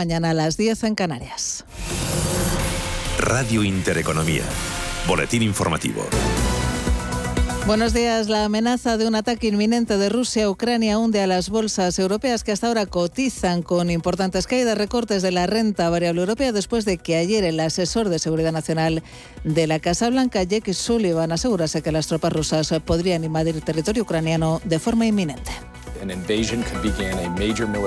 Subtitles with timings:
[0.00, 1.66] mañana a las 10 en Canarias.
[3.18, 4.44] Radio Intereconomía.
[5.06, 6.06] Boletín informativo.
[7.66, 8.30] Buenos días.
[8.30, 12.44] La amenaza de un ataque inminente de Rusia a Ucrania hunde a las bolsas europeas
[12.44, 16.96] que hasta ahora cotizan con importantes caídas, recortes de la renta variable europea después de
[16.96, 19.02] que ayer el asesor de seguridad nacional
[19.44, 24.62] de la Casa Blanca, Jake Sullivan, asegurase que las tropas rusas podrían invadir territorio ucraniano
[24.64, 25.52] de forma inminente.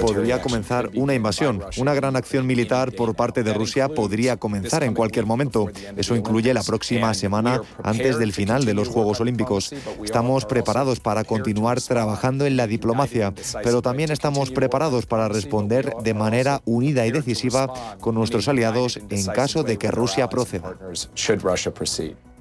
[0.02, 1.62] Podría comenzar una invasión.
[1.78, 5.68] Una gran acción militar por parte de Rusia podría comenzar en cualquier momento.
[5.98, 9.74] Eso incluye la próxima semana antes del final de los Juegos Olímpicos.
[10.04, 16.14] Estamos preparados para continuar trabajando en la diplomacia, pero también estamos preparados para responder de
[16.14, 20.76] manera unida y decisiva con nuestros aliados en caso de que Rusia proceda.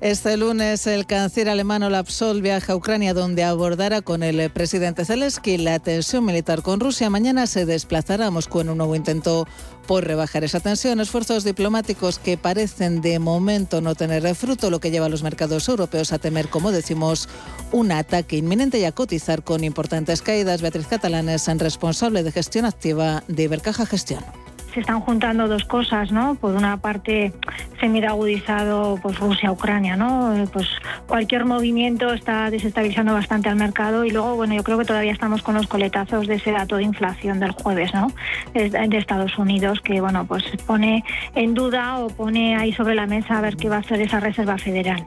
[0.02, 5.04] Este lunes el canciller alemán Olaf Scholz viaja a Ucrania donde abordará con el presidente
[5.04, 7.08] Zelensky la tensión militar con Rusia.
[7.08, 9.46] Mañana se desplazará a Moscú en un nuevo intento
[9.86, 10.98] por rebajar esa tensión.
[10.98, 15.68] Esfuerzos diplomáticos que parecen de momento no tener fruto, lo que lleva a los mercados
[15.68, 17.28] europeos a temer, como decimos,
[17.70, 20.62] un ataque inminente y a cotizar con importantes caídas.
[20.62, 24.24] Beatriz Catalán es responsable de gestión activa de Ibercaja Gestión
[24.72, 26.34] se están juntando dos cosas, ¿no?
[26.34, 27.32] Por una parte
[27.80, 30.34] se mira agudizado pues Rusia-Ucrania, ¿no?
[30.34, 30.66] Eh, pues
[31.06, 35.42] cualquier movimiento está desestabilizando bastante al mercado y luego, bueno, yo creo que todavía estamos
[35.42, 38.12] con los coletazos de ese dato de inflación del jueves, ¿no?
[38.54, 43.38] De Estados Unidos que, bueno, pues pone en duda o pone ahí sobre la mesa
[43.38, 45.04] a ver qué va a hacer esa Reserva Federal.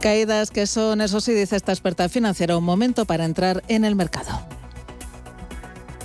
[0.00, 3.94] Caídas que son, eso sí, dice esta experta financiera, un momento para entrar en el
[3.94, 4.38] mercado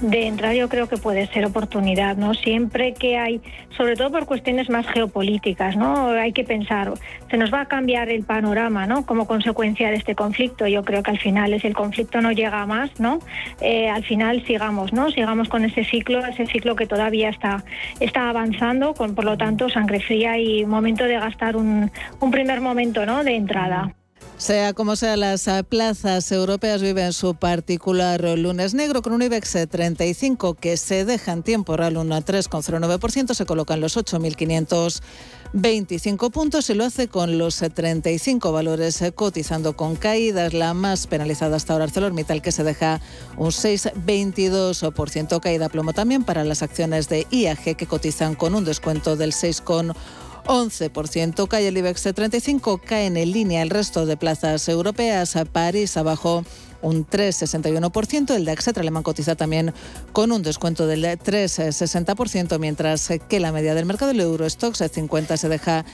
[0.01, 2.33] de entrar yo creo que puede ser oportunidad, ¿no?
[2.33, 3.41] Siempre que hay,
[3.75, 6.09] sobre todo por cuestiones más geopolíticas, ¿no?
[6.09, 6.93] Hay que pensar,
[7.29, 9.05] se nos va a cambiar el panorama, ¿no?
[9.05, 10.67] Como consecuencia de este conflicto.
[10.67, 13.19] Yo creo que al final, si el conflicto no llega más, ¿no?
[13.61, 15.11] Eh, al final sigamos, ¿no?
[15.11, 17.63] Sigamos con ese ciclo, ese ciclo que todavía está,
[17.99, 22.61] está avanzando, con por lo tanto sangre fría y momento de gastar un, un primer
[22.61, 23.23] momento, ¿no?
[23.23, 23.93] De entrada.
[24.39, 30.53] Sea como sea, las plazas europeas viven su particular lunes negro con un IBEX 35
[30.53, 36.85] que se deja en tiempo real un 3,09%, se colocan los 8.525 puntos y lo
[36.85, 40.53] hace con los 35 valores cotizando con caídas.
[40.53, 43.01] La más penalizada hasta ahora ArcelorMittal que se deja
[43.35, 49.17] un 6,22% caída plomo también para las acciones de IAG que cotizan con un descuento
[49.17, 49.97] del 6,1%.
[50.45, 51.47] 11%.
[51.47, 55.37] Cae el IBEX 35, cae en línea el resto de plazas europeas.
[55.51, 56.43] París abajo
[56.81, 58.35] un 3,61%.
[58.35, 59.73] El DAX alemán cotiza también
[60.13, 65.49] con un descuento del 3,60%, mientras que la media del mercado, el Eurostox 50, se
[65.49, 65.85] deja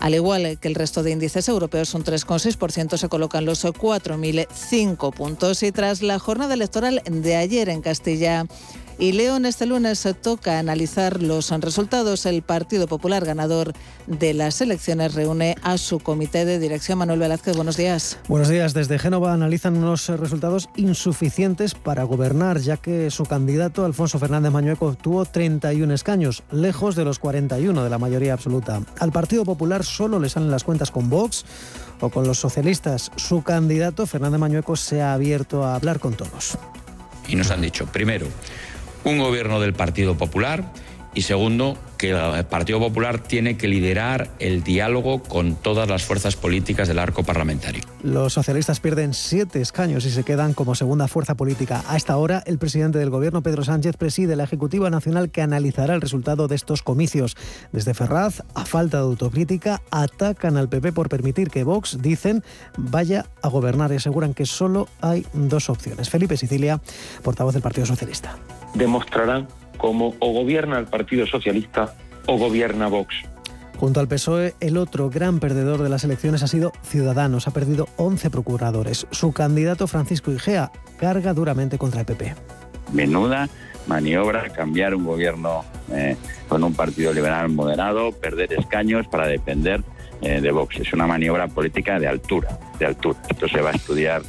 [0.00, 5.62] al igual que el resto de índices europeos, un 3,6% se colocan los 4.005 puntos.
[5.62, 8.46] Y tras la jornada electoral de ayer en Castilla
[8.98, 12.26] y León este lunes toca analizar los resultados.
[12.26, 13.72] El Partido Popular, ganador
[14.06, 16.98] de las elecciones, reúne a su comité de dirección.
[16.98, 18.18] Manuel Velázquez, buenos días.
[18.28, 18.74] Buenos días.
[18.74, 24.86] Desde Génova analizan unos resultados insuficientes para gobernar, ya que su candidato, Alfonso Fernández Mañueco,
[24.86, 28.80] obtuvo 31 escaños, lejos de los 41 de la mayoría absoluta.
[28.98, 31.44] Al Partido Popular solo le salen las cuentas con Vox
[32.00, 33.10] o con los socialistas.
[33.16, 36.58] Su candidato, Fernández Mañueco, se ha abierto a hablar con todos.
[37.26, 38.26] Y nos han dicho, primero,
[39.04, 40.64] un gobierno del Partido Popular
[41.14, 46.34] y segundo, que el Partido Popular tiene que liderar el diálogo con todas las fuerzas
[46.34, 47.84] políticas del arco parlamentario.
[48.02, 51.84] Los socialistas pierden siete escaños y se quedan como segunda fuerza política.
[51.88, 55.94] A esta hora, el presidente del Gobierno, Pedro Sánchez, preside la Ejecutiva Nacional que analizará
[55.94, 57.36] el resultado de estos comicios.
[57.70, 62.42] Desde Ferraz, a falta de autocrítica, atacan al PP por permitir que Vox, dicen,
[62.76, 66.10] vaya a gobernar y aseguran que solo hay dos opciones.
[66.10, 66.80] Felipe Sicilia,
[67.22, 68.36] portavoz del Partido Socialista
[68.74, 71.94] demostrarán cómo o gobierna el Partido Socialista
[72.26, 73.14] o gobierna Vox.
[73.76, 77.48] Junto al PSOE, el otro gran perdedor de las elecciones ha sido Ciudadanos.
[77.48, 79.06] Ha perdido 11 procuradores.
[79.10, 82.34] Su candidato, Francisco Igea, carga duramente contra el PP.
[82.92, 83.48] Menuda
[83.86, 86.16] maniobra cambiar un gobierno eh,
[86.48, 89.82] con un partido liberal moderado, perder escaños para depender
[90.22, 90.78] eh, de Vox.
[90.78, 93.18] Es una maniobra política de altura, de altura.
[93.28, 94.22] Esto se va a estudiar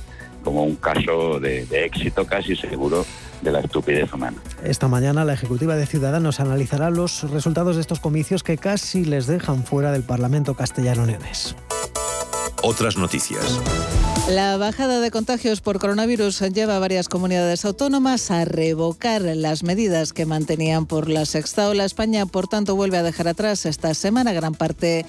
[0.44, 3.06] como un caso de éxito casi seguro
[3.42, 4.38] de la estupidez humana.
[4.64, 9.28] Esta mañana la Ejecutiva de Ciudadanos analizará los resultados de estos comicios que casi les
[9.28, 11.56] dejan fuera del Parlamento castellano-leonés.
[12.64, 13.60] Otras noticias.
[14.30, 20.14] La bajada de contagios por coronavirus lleva a varias comunidades autónomas a revocar las medidas
[20.14, 21.86] que mantenían por la sexta ola.
[21.86, 25.06] España, por tanto, vuelve a dejar atrás esta semana gran parte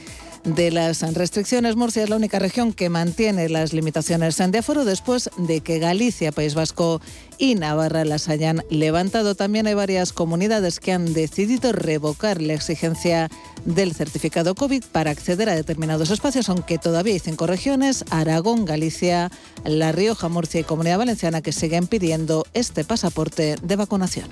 [0.46, 1.76] de las restricciones.
[1.76, 6.32] Murcia es la única región que mantiene las limitaciones de aforo después de que Galicia,
[6.32, 7.00] País Vasco
[7.36, 9.34] y Navarra las hayan levantado.
[9.34, 13.28] También hay varias comunidades que han decidido revocar la exigencia
[13.64, 19.30] del certificado COVID para acceder a determinados espacios, aunque todavía hay cinco regiones, Aragón, Galicia,
[19.64, 24.28] La Rioja, Murcia y Comunidad Valenciana, que siguen pidiendo este pasaporte de vacunación.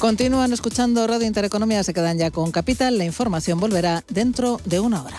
[0.00, 2.96] Continúan escuchando Radio Intereconomía, se quedan ya con Capital.
[2.96, 5.18] La información volverá dentro de una hora.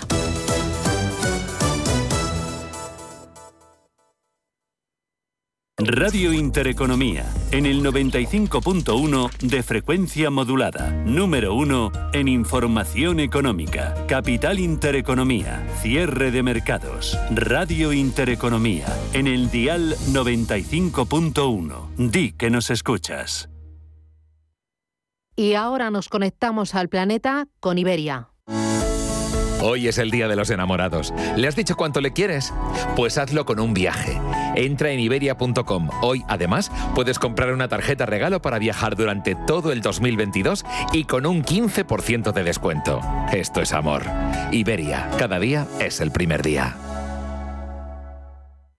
[5.78, 15.63] Radio Intereconomía, en el 95.1 de frecuencia modulada, número 1 en información económica, Capital Intereconomía,
[15.81, 21.95] cierre de mercados, Radio Intereconomía, en el dial 95.1.
[21.98, 23.50] Di que nos escuchas.
[25.36, 28.31] Y ahora nos conectamos al planeta con Iberia.
[29.63, 31.13] Hoy es el día de los enamorados.
[31.36, 32.51] ¿Le has dicho cuánto le quieres?
[32.95, 34.19] Pues hazlo con un viaje.
[34.56, 35.89] Entra en iberia.com.
[36.01, 41.28] Hoy, además, puedes comprar una tarjeta regalo para viajar durante todo el 2022 y con
[41.28, 43.01] un 15% de descuento.
[43.31, 44.04] Esto es amor.
[44.51, 46.75] Iberia, cada día es el primer día.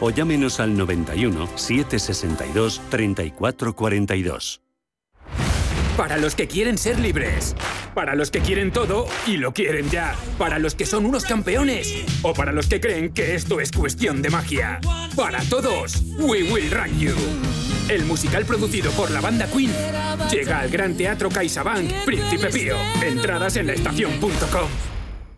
[0.00, 4.60] o llámenos al 91 762 3442.
[5.96, 7.56] Para los que quieren ser libres.
[7.94, 10.14] Para los que quieren todo y lo quieren ya.
[10.36, 12.04] Para los que son unos campeones.
[12.20, 14.78] O para los que creen que esto es cuestión de magia.
[15.16, 17.14] Para todos, We Will Run You.
[17.88, 19.72] El musical producido por la banda Queen
[20.30, 22.76] llega al Gran Teatro CaixaBank Príncipe Pío.
[23.02, 24.95] Entradas en la estación.com.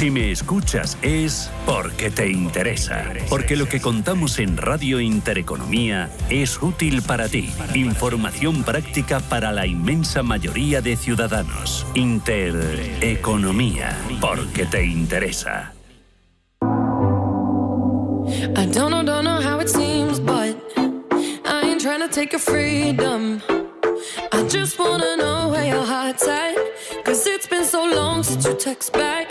[0.00, 6.62] Si me escuchas es porque te interesa, porque lo que contamos en Radio Intereconomía es
[6.62, 7.52] útil para ti.
[7.74, 11.86] Información práctica para la inmensa mayoría de ciudadanos.
[11.94, 15.74] Intereconomía, porque te interesa.
[16.62, 16.66] I
[18.72, 20.56] don't know, don't know how it seems, but
[21.44, 23.42] I ain't trying to take your freedom.
[24.32, 26.56] I just wanna know where your heart's at.
[27.04, 29.30] Cause it's been so long since you text back.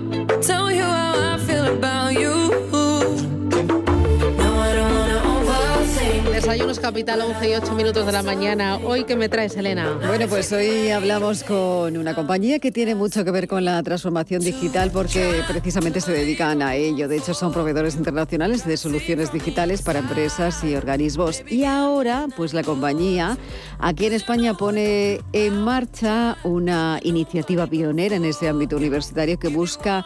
[6.91, 8.75] Capital, 11 y 8 minutos de la mañana.
[8.75, 9.97] Hoy, ¿qué me traes, Elena?
[10.07, 14.41] Bueno, pues hoy hablamos con una compañía que tiene mucho que ver con la transformación
[14.41, 17.07] digital porque precisamente se dedican a ello.
[17.07, 21.43] De hecho, son proveedores internacionales de soluciones digitales para empresas y organismos.
[21.49, 23.37] Y ahora, pues la compañía
[23.79, 30.05] aquí en España pone en marcha una iniciativa pionera en ese ámbito universitario que busca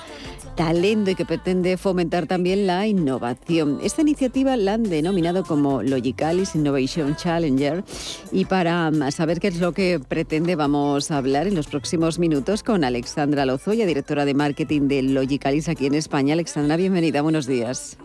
[0.56, 3.80] talento y que pretende fomentar también la innovación.
[3.83, 7.83] Esta iniciativa la han denominado como Logicalis Innovation Challenger
[8.31, 12.64] y para saber qué es lo que pretende vamos a hablar en los próximos minutos
[12.64, 16.33] con Alexandra Lozoya, directora de marketing de Logicalis aquí en España.
[16.33, 17.97] Alexandra, bienvenida, buenos días.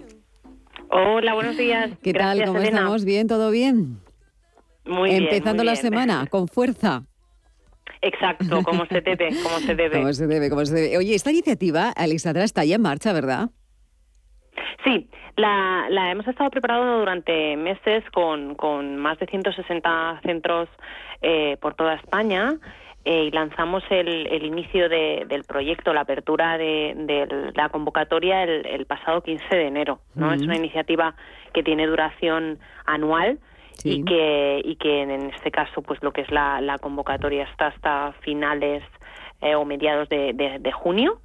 [0.90, 1.90] Hola, buenos días.
[2.02, 2.47] ¿Qué Gracias, tal?
[2.49, 2.78] ¿Cómo Elena.
[2.78, 3.04] estamos?
[3.04, 3.28] ¿Bien?
[3.28, 4.00] ¿Todo bien?
[4.87, 5.83] Muy bien, Empezando muy la bien.
[5.83, 7.04] semana con fuerza.
[8.02, 9.99] Exacto, como se debe, como se debe.
[9.99, 10.99] Como se debe, como se debe.
[10.99, 13.50] Oye, esta iniciativa, Alexandra, está ya en marcha, ¿verdad?
[14.85, 20.69] Sí, la, la hemos estado preparando durante meses con, con más de 160 centros
[21.23, 22.54] eh, por toda España
[23.04, 28.42] eh, y lanzamos el, el inicio de- del proyecto, la apertura de, de la convocatoria
[28.42, 30.00] el, el pasado 15 de enero.
[30.14, 30.33] ¿no?
[30.33, 31.14] Es una iniciativa
[31.52, 33.38] que tiene duración anual
[33.84, 37.68] y que y que en este caso pues lo que es la, la convocatoria está
[37.68, 38.82] hasta finales
[39.42, 41.20] eh, o mediados de, de- de junio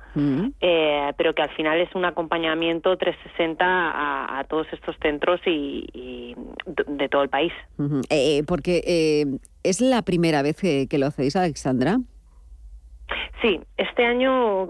[0.61, 6.33] eh, pero que al final es un acompañamiento 360 a, a todos estos centros y,
[6.87, 7.51] de todo el país.
[8.09, 9.27] Eh, porque
[9.63, 11.97] es la primera vez que, que lo hacéis, Alexandra.
[13.41, 14.67] Sí, este año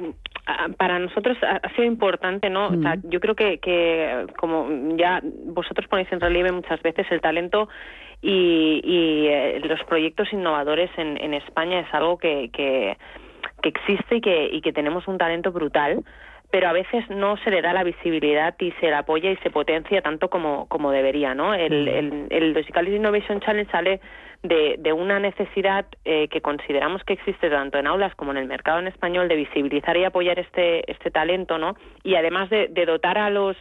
[0.77, 2.67] para nosotros ha sido importante, ¿no?
[2.67, 7.19] O sea, yo creo que, que, como ya vosotros ponéis en relieve muchas veces, el
[7.19, 7.67] talento
[8.21, 12.95] y, y eh, los proyectos innovadores en, en España es algo que, que,
[13.61, 16.03] que existe y que, y que tenemos un talento brutal
[16.51, 19.49] pero a veces no se le da la visibilidad y se le apoya y se
[19.49, 21.53] potencia tanto como, como debería, ¿no?
[21.53, 23.99] El, el, el Innovation Challenge sale
[24.47, 28.47] de, de una necesidad eh, que consideramos que existe tanto en aulas como en el
[28.47, 31.75] mercado en español de visibilizar y apoyar este, este talento, ¿no?
[32.03, 33.57] Y además de, de dotar a los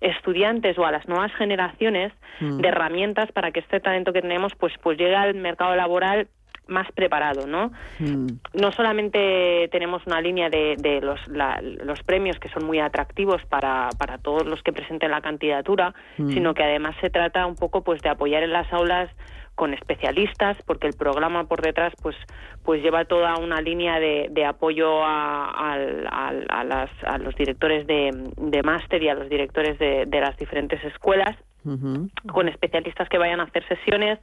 [0.00, 4.72] estudiantes o a las nuevas generaciones de herramientas para que este talento que tenemos pues
[4.82, 6.28] pues llegue al mercado laboral
[6.72, 7.70] más preparado, ¿no?
[8.00, 8.26] Mm.
[8.54, 13.90] No solamente tenemos una línea de, de los, los premios que son muy atractivos para,
[13.98, 16.30] para todos los que presenten la candidatura, Mm.
[16.32, 19.08] sino que además se trata un poco pues de apoyar en las aulas
[19.54, 22.16] con especialistas porque el programa por detrás pues
[22.64, 28.10] pues lleva toda una línea de, de apoyo a, a las- a los directores de,
[28.36, 31.36] de máster y a los directores de, de las diferentes escuelas
[32.32, 34.18] con especialistas que vayan a hacer sesiones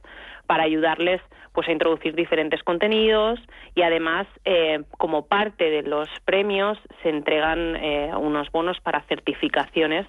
[0.46, 1.20] para ayudarles
[1.52, 3.40] pues a introducir diferentes contenidos
[3.74, 10.06] y además eh, como parte de los premios se entregan eh, unos bonos para certificaciones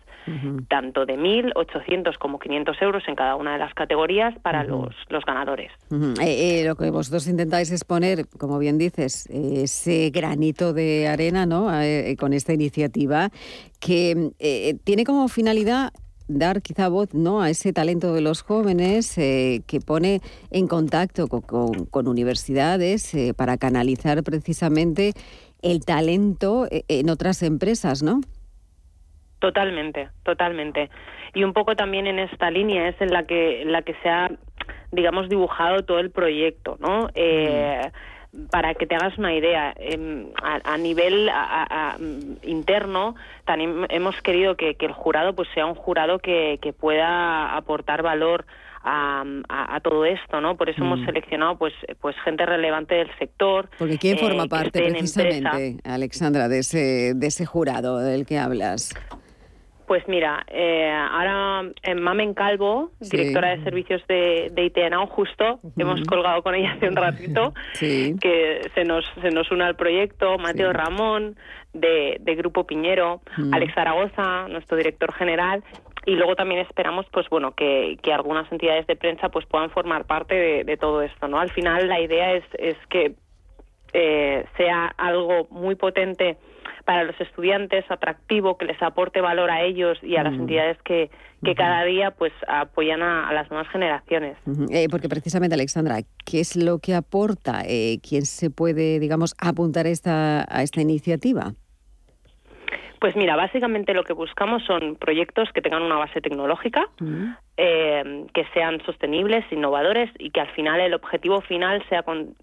[0.67, 4.95] tanto de 1.000, 800 como 500 euros en cada una de las categorías para los,
[5.09, 5.71] los ganadores.
[5.91, 11.07] Eh, eh, lo que vosotros intentáis es poner, como bien dices, eh, ese granito de
[11.07, 11.73] arena ¿no?
[11.81, 13.29] Eh, con esta iniciativa
[13.79, 15.91] que eh, tiene como finalidad
[16.37, 17.41] dar quizá voz ¿no?
[17.41, 20.21] a ese talento de los jóvenes eh, que pone
[20.51, 25.13] en contacto co- con, con universidades eh, para canalizar precisamente
[25.61, 28.21] el talento eh, en otras empresas, ¿no?
[29.39, 30.89] Totalmente, totalmente.
[31.33, 34.09] Y un poco también en esta línea es en la que, en la que se
[34.09, 34.29] ha,
[34.91, 37.09] digamos, dibujado todo el proyecto, ¿no?
[37.15, 37.81] Eh,
[38.49, 43.15] Para que te hagas una idea, em, a, a nivel a- a- a, mm, interno,
[43.45, 48.01] también hemos querido que, que el jurado pues sea un jurado que, que pueda aportar
[48.03, 48.45] valor
[48.83, 50.55] a, a- todo esto, ¿no?
[50.55, 51.05] Por eso hemos Mm.
[51.05, 53.69] seleccionado pues pues gente relevante del sector.
[53.77, 58.39] Porque ¿quién eh, forma que parte precisamente, Alexandra, de ese, de ese jurado del que
[58.39, 58.93] hablas?
[59.91, 63.17] Pues mira, eh, ahora eh, Mamen Calvo, Sí.
[63.17, 68.15] directora de servicios de, de ITNAO, justo hemos colgado con ella hace un ratito, Sí.
[68.21, 71.35] que se nos, se nos une al proyecto, Mateo Ramón,
[71.73, 73.53] de, de Grupo Piñero, Mm.
[73.53, 75.61] Alex Zaragoza, nuestro director general,
[76.05, 80.05] y luego también esperamos pues bueno que, que algunas entidades de prensa pues puedan formar
[80.05, 81.37] parte de, de todo esto, ¿no?
[81.37, 83.15] Al final la idea es, es que
[83.91, 86.37] eh, sea algo muy potente
[86.85, 90.41] para los estudiantes, atractivo, que les aporte valor a ellos y a las Mm.
[90.41, 91.09] entidades que,
[91.43, 94.37] que cada día pues apoyan a, a las nuevas generaciones.
[94.71, 97.63] Eh, porque precisamente, Alexandra, ¿qué es lo que aporta?
[97.65, 101.53] Eh, ¿Quién se puede, digamos, apuntar a esta, a esta iniciativa?
[102.99, 106.87] Pues mira, básicamente lo que buscamos son proyectos que tengan una base tecnológica,
[107.57, 112.35] eh, que sean sostenibles, innovadores y que al final el objetivo final sea con-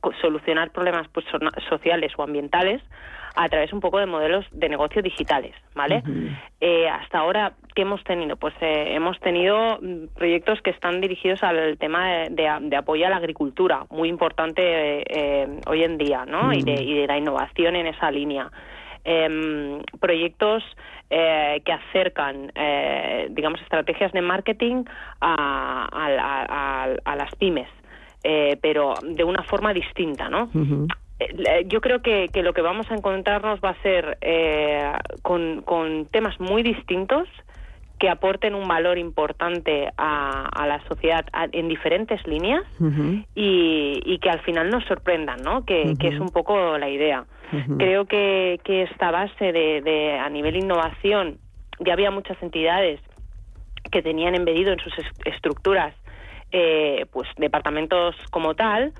[0.00, 1.38] con solucionar problemas pues, so-
[1.68, 2.80] sociales o ambientales
[3.36, 6.02] a través un poco de modelos de negocio digitales, ¿vale?
[6.60, 8.36] Eh, hasta ahora, ¿qué hemos tenido?
[8.36, 13.06] Pues eh, hemos tenido mm, proyectos que están dirigidos al tema de, de- de apoyo
[13.06, 14.62] a la agricultura, muy importante
[15.00, 16.52] eh, eh, hoy en día, ¿no?
[16.52, 18.50] Y, de, y de la innovación en esa línea.
[19.04, 20.64] Em, proyectos
[21.10, 24.82] eh, que acercan, eh, digamos, estrategias de marketing
[25.20, 27.68] a, a- a- a- las pymes,
[28.24, 30.46] eh, pero de una forma distinta, ¿no?
[30.46, 30.94] Eh,
[31.66, 34.92] Yo creo que, que lo que vamos a encontrarnos va a ser eh,
[35.22, 37.26] con, con temas muy distintos
[37.98, 42.62] que aporten un valor importante a, a la sociedad a- en diferentes líneas
[43.34, 45.64] y, y que al final nos sorprendan, ¿no?
[45.64, 47.24] Que, que es un poco la idea.
[47.78, 51.38] Creo que, que esta base de, de- a nivel innovación
[51.78, 53.00] ya había muchas entidades
[53.90, 55.94] que tenían embedido en sus es- estructuras
[56.52, 58.92] eh, pues departamentos como tal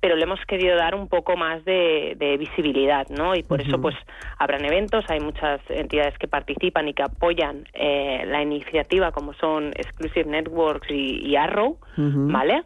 [0.00, 3.34] pero le hemos querido dar un poco más de, de visibilidad, ¿no?
[3.34, 3.94] Y por eso, pues,
[4.38, 9.68] habrán eventos, hay muchas entidades que participan y que apoyan eh, la iniciativa, como son
[9.76, 12.62] Exclusive Networks y, y Arrow, ¿vale?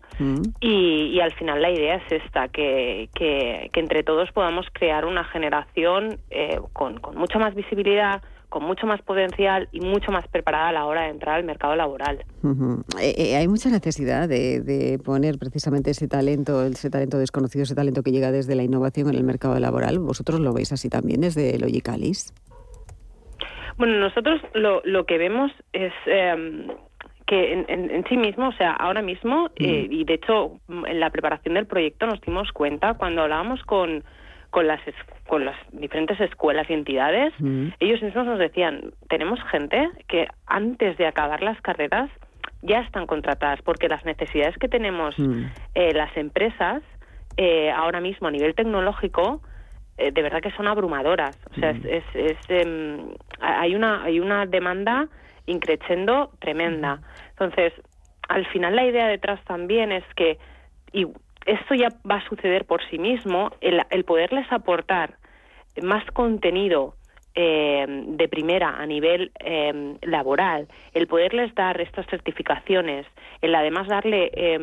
[0.60, 5.04] Y, y al final la idea es esta, que, que, que entre todos podamos crear
[5.04, 8.22] una generación eh, con, con mucha más visibilidad,
[8.54, 11.74] con mucho más potencial y mucho más preparada a la hora de entrar al mercado
[11.74, 12.24] laboral.
[12.44, 12.84] Ujú.
[13.00, 17.74] Eh, eh, hay mucha necesidad de, de poner precisamente ese talento, ese talento desconocido, ese
[17.74, 19.98] talento que llega desde la innovación en el mercado laboral.
[19.98, 22.32] ¿Vosotros lo veis así también desde Logicalis?
[23.76, 26.68] Bueno, nosotros lo, lo que vemos es eh,
[27.26, 30.86] que en, en- en sí mismo, o sea, ahora mismo, eh, y de hecho mm,
[30.86, 34.04] en la preparación del proyecto nos dimos cuenta cuando hablábamos con,
[34.54, 34.80] con las
[35.26, 37.68] con las diferentes escuelas y entidades, Mm.
[37.80, 42.08] ellos mismos nos decían, tenemos gente que antes de acabar las carreras
[42.62, 45.44] ya están contratadas porque las necesidades que tenemos Mm.
[45.74, 46.82] eh, las empresas
[47.36, 49.40] eh, ahora mismo a nivel tecnológico
[49.98, 51.34] eh, de verdad que son abrumadoras.
[51.50, 53.08] O sea, es, es- es, em,
[53.40, 55.08] hay una hay una demanda
[55.46, 57.00] increciendo tremenda.
[57.30, 57.72] Entonces,
[58.28, 60.38] al final la idea detrás también es que
[60.92, 61.06] y
[61.46, 65.16] esto ya va a suceder por sí mismo, el, el poderles aportar
[65.82, 66.94] más contenido
[67.34, 73.06] eh, de primera a nivel eh, laboral, el poderles dar estas certificaciones,
[73.42, 74.54] el además darle eh,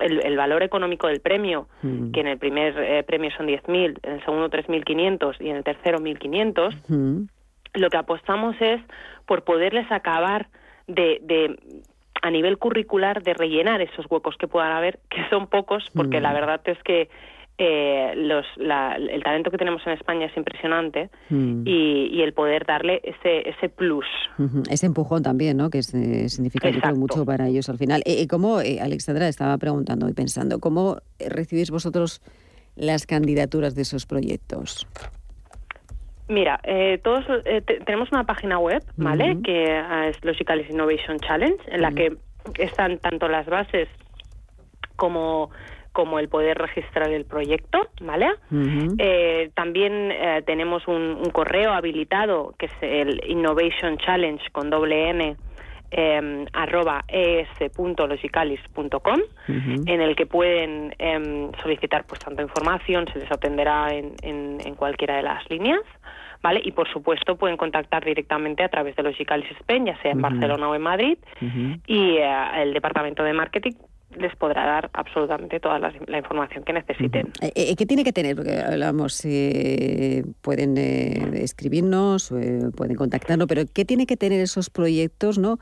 [0.00, 2.10] el, el valor económico del premio, Mm.
[2.12, 5.64] que en el primer eh, premio son 10.000, en el segundo 3.500 y en el
[5.64, 7.26] tercero 1.500, Mm.
[7.74, 8.80] lo que apostamos es
[9.26, 10.48] por poderles acabar
[10.88, 11.56] de, de
[12.24, 16.22] a nivel curricular de rellenar esos huecos que puedan haber, que son pocos, porque Mm.
[16.22, 17.08] la verdad es que
[17.58, 21.62] eh, los, la- el talento que tenemos en España es impresionante Mm.
[21.66, 24.06] y, y el poder darle ese, ese plus.
[24.70, 25.68] Ese empujón también, ¿no?
[25.70, 26.98] Que es, eh, significa yo creo, Exacto.
[26.98, 28.00] mucho para ellos al final.
[28.06, 32.22] Eh, eh, ¿Cómo, eh, Alexandra, estaba preguntando y pensando, cómo recibís vosotros
[32.74, 34.88] las candidaturas de esos proyectos?
[36.28, 39.32] Mira, eh, todos eh, te- tenemos una página web, ¿vale?
[39.32, 39.42] Ujú.
[39.42, 42.16] Que ah, es Logicalis Innovation Challenge, en la que
[42.58, 43.88] están tanto las bases
[44.96, 45.50] como
[45.92, 48.26] como el poder registrar el proyecto, ¿vale?
[48.98, 55.10] Eh, también eh, tenemos un, un correo habilitado que es el Innovation Challenge con doble
[55.10, 55.36] N
[55.96, 59.20] eh, arroba es.logicalis.com
[59.86, 64.74] en el que pueden em, solicitar pues tanta información, se les atenderá en, en- en
[64.74, 65.80] cualquiera de las líneas,
[66.42, 66.60] ¿vale?
[66.64, 70.22] Y por supuesto pueden contactar directamente a través de Logicalis Spain, ya sea en.
[70.22, 71.18] Barcelona o en Madrid,
[71.86, 73.72] y eh, el departamento de marketing
[74.16, 77.28] les podrá dar absolutamente toda la, la información que necesiten.
[77.40, 78.36] Eh, eh, ¿Qué tiene que tener?
[78.36, 84.70] Porque hablamos, eh, pueden eh, escribirnos, eh, pueden contactarnos, pero ¿qué tiene que tener esos
[84.70, 85.58] proyectos, no?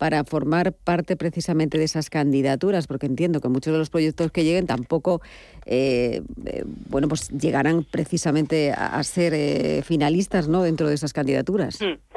[0.00, 4.44] para formar parte precisamente de esas candidaturas, porque entiendo que muchos de los proyectos que
[4.44, 5.20] lleguen tampoco,
[5.66, 10.62] eh, eh, bueno, pues llegarán precisamente a, a ser eh, finalistas, ¿no?
[10.62, 11.82] Dentro de esas candidaturas.
[11.82, 12.09] Mm.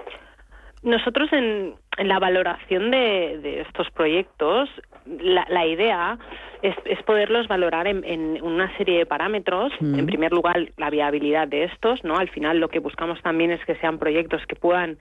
[0.84, 4.70] Nosotros en, en la valoración de, de estos proyectos,
[5.06, 6.18] la, la idea
[6.62, 9.72] es, es poderlos valorar en, en una serie de parámetros.
[9.80, 10.00] Mm.
[10.00, 12.18] En primer lugar, la viabilidad de estos, ¿no?
[12.18, 14.98] Al final lo que buscamos también es que sean proyectos que puedan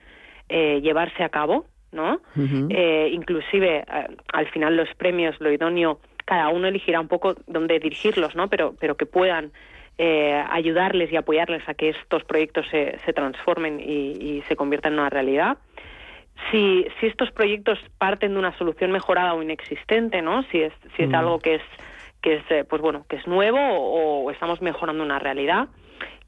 [0.49, 2.21] eh, llevarse a cabo, ¿no?
[2.69, 7.79] Eh, inclusive, eh, al final los premios, lo idóneo, cada uno elegirá un poco dónde
[7.79, 8.47] dirigirlos, ¿no?
[8.47, 9.51] Pero, pero que puedan
[9.97, 14.93] eh, ayudarles y apoyarles a que estos proyectos se, se transformen y, y se conviertan
[14.93, 15.57] en una realidad.
[16.51, 20.43] Si, si estos proyectos parten de una solución mejorada o inexistente, ¿no?
[20.43, 21.15] Si es, si es Mm.
[21.15, 21.61] algo que es
[22.21, 25.67] que es eh, pues bueno que es nuevo o, o estamos mejorando una realidad,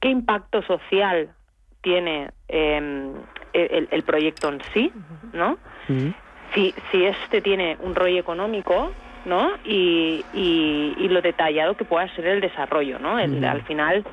[0.01, 1.33] ¿qué impacto social
[1.81, 3.13] tiene eh,
[3.53, 4.91] el, el proyecto en sí,
[5.31, 5.57] ¿no?
[6.53, 8.91] si, si este tiene un rollo económico,
[9.25, 9.51] ¿no?
[9.63, 13.17] Y, y, y lo detallado que pueda ser el desarrollo, ¿no?
[13.19, 13.45] El- Ujú.
[13.47, 14.03] Al final,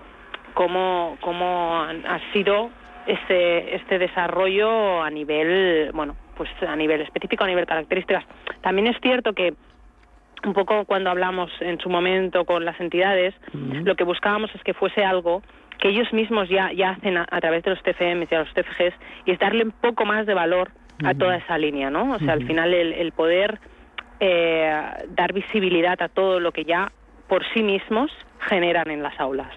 [0.55, 2.70] cómo, cómo ha sido
[3.06, 8.24] este, este desarrollo a nivel, bueno, pues a nivel específico, a nivel características.
[8.60, 9.54] También es cierto que
[10.44, 14.74] un poco cuando hablamos en su momento con las entidades, lo que buscábamos es que
[14.74, 15.42] fuese algo
[15.78, 18.52] que ellos mismos ya, ya hacen a, a través de los TFM y a los
[18.54, 20.70] TFGs y es darle un poco más de valor
[21.04, 22.14] a toda esa línea, ¿no?
[22.14, 23.58] O sea, al final el, el poder
[24.20, 24.72] eh,
[25.08, 26.92] dar visibilidad a todo lo que ya
[27.28, 28.10] por sí mismos
[28.48, 29.52] generan en las aulas.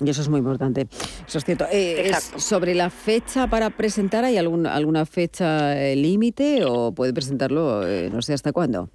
[0.00, 0.86] Y eso es muy importante.
[1.26, 1.66] Eso es cierto.
[1.72, 7.12] Eh, es sobre la fecha para presentar, ¿hay algún, alguna fecha eh, límite o puede
[7.12, 8.88] presentarlo eh, no sé hasta cuándo?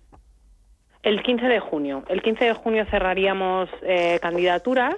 [1.03, 2.03] El 15 de junio.
[2.09, 4.95] El 15 de junio cerraríamos eh, candidaturas.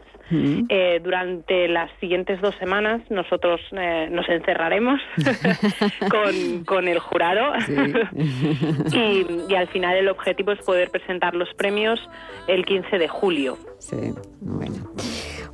[1.04, 5.00] Durante las siguientes dos semanas nosotros nos encerraremos
[6.10, 7.54] con, con el jurado
[8.92, 12.00] y, y al final el objetivo es poder presentar los premios
[12.48, 13.60] el 15 de julio.
[13.78, 14.12] Sí,
[14.42, 14.92] bueno.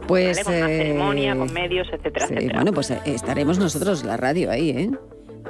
[0.10, 0.44] Pues, ¿vale?
[0.44, 2.56] Con una eh, ceremonia, con medios, etcétera, sí, etcétera.
[2.56, 4.90] bueno, pues eh, estaremos nosotros, la radio ahí, ¿eh?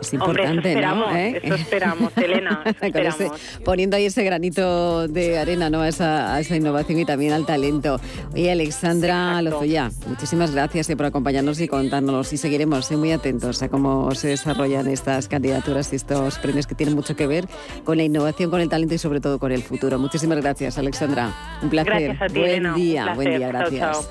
[0.01, 1.15] Es Hombre, eso importante, esperamos, ¿no?
[1.17, 1.39] ¿Eh?
[1.43, 3.39] eso esperamos, Elena, eso Con ese- esperamos.
[3.65, 5.81] poniendo ahí ese granito de arena ¿no?
[5.81, 7.99] a, esa, a esa innovación y también al talento.
[8.33, 13.61] Oye, Alexandra Lozoya, muchísimas gracias eh, por acompañarnos y contárnoslos y seguiremos eh, muy atentos
[13.61, 17.47] a cómo se desarrollan estas candidaturas y estos premios que tienen mucho que ver
[17.83, 19.99] con la innovación, con el talento y sobre todo con el futuro.
[19.99, 21.33] Muchísimas gracias, Alexandra.
[21.61, 21.91] Un placer.
[21.91, 24.09] Gracias a ti, Buen Elena, día, buen día, Chao, gracias.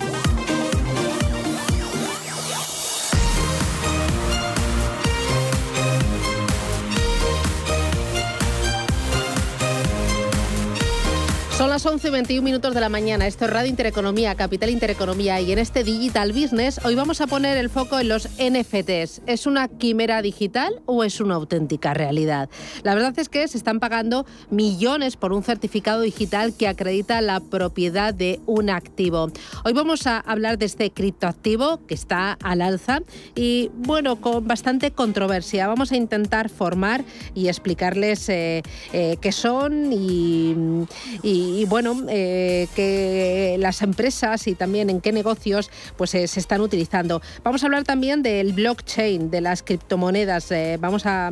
[11.81, 13.25] Las 11 21 minutos de la mañana.
[13.25, 15.41] Esto es Radio Intereconomía, Capital Intereconomía.
[15.41, 19.23] Y en este Digital Business hoy vamos a poner el foco en los NFTs.
[19.25, 22.51] ¿Es una quimera digital o es una auténtica realidad?
[22.83, 27.39] La verdad es que se están pagando millones por un certificado digital que acredita la
[27.39, 29.31] propiedad de un activo.
[29.65, 32.99] Hoy vamos a hablar de este criptoactivo que está al alza
[33.33, 35.65] y, bueno, con bastante controversia.
[35.65, 38.61] Vamos a intentar formar y explicarles eh,
[38.93, 40.85] eh, qué son y
[41.23, 46.59] y bueno, eh, que las empresas y también en qué negocios pues eh, se están
[46.59, 47.21] utilizando.
[47.45, 50.51] Vamos a hablar también del blockchain, de las criptomonedas.
[50.51, 51.31] Eh, vamos a,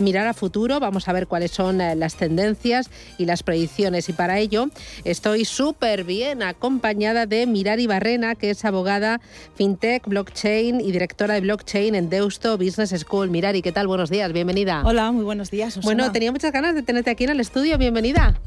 [0.00, 4.08] mirar a futuro, vamos a ver cuáles son las tendencias y las predicciones.
[4.08, 4.70] Y para ello
[5.04, 9.20] estoy súper bien acompañada de Mirari Barrena, que es abogada
[9.56, 13.28] fintech, blockchain y directora de blockchain en Deusto Business School.
[13.28, 13.88] Mirari, ¿qué tal?
[13.88, 14.80] Buenos días, bienvenida.
[14.86, 15.78] Hola, muy buenos días.
[15.82, 17.76] Bueno, tenía muchas ganas de tenerte aquí en el estudio.
[17.76, 18.40] Bienvenida.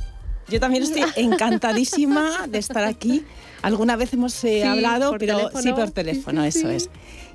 [0.48, 3.24] Yo también estoy encantadísima de estar aquí.
[3.62, 6.90] Alguna vez hemos eh, hablado, pero sí por teléfono, eso es.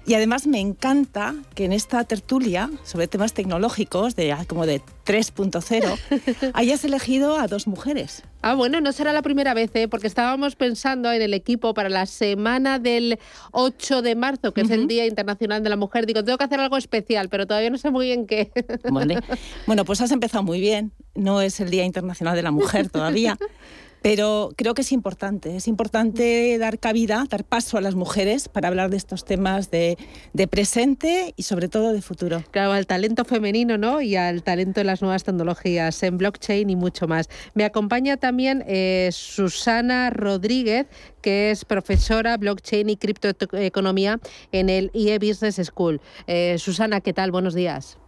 [0.06, 6.50] Y además me encanta que en esta tertulia sobre temas tecnológicos, de como de 3.0,
[6.54, 8.22] hayas elegido a dos mujeres.
[8.42, 9.86] Ah, bueno, no será la primera vez, ¿eh?
[9.86, 13.18] porque estábamos pensando en el equipo para la semana del
[13.52, 16.06] 8 de marzo, que es el Día Internacional de la Mujer.
[16.06, 18.50] Digo, tengo que hacer algo especial, pero todavía no sé muy bien qué.
[19.66, 20.92] bueno pues has empezado muy bien.
[21.14, 23.36] No es el Día Internacional de la Mujer todavía.
[24.02, 28.68] Pero creo que es importante, es importante dar cabida, dar paso a las mujeres para
[28.68, 29.96] hablar de estos temas de,
[30.50, 32.42] presente y sobre todo de futuro.
[32.50, 34.00] Claro, al talento femenino ¿no?
[34.00, 37.28] y al talento de las nuevas tecnologías en blockchain y mucho más.
[37.54, 40.86] Me acompaña también eh, Susana Rodríguez,
[41.20, 44.18] que es profesora blockchain y criptoeconomía
[44.52, 46.00] en el IE Business School.
[46.26, 47.30] Eh, Susana, ¿qué tal?
[47.30, 47.99] Buenos días.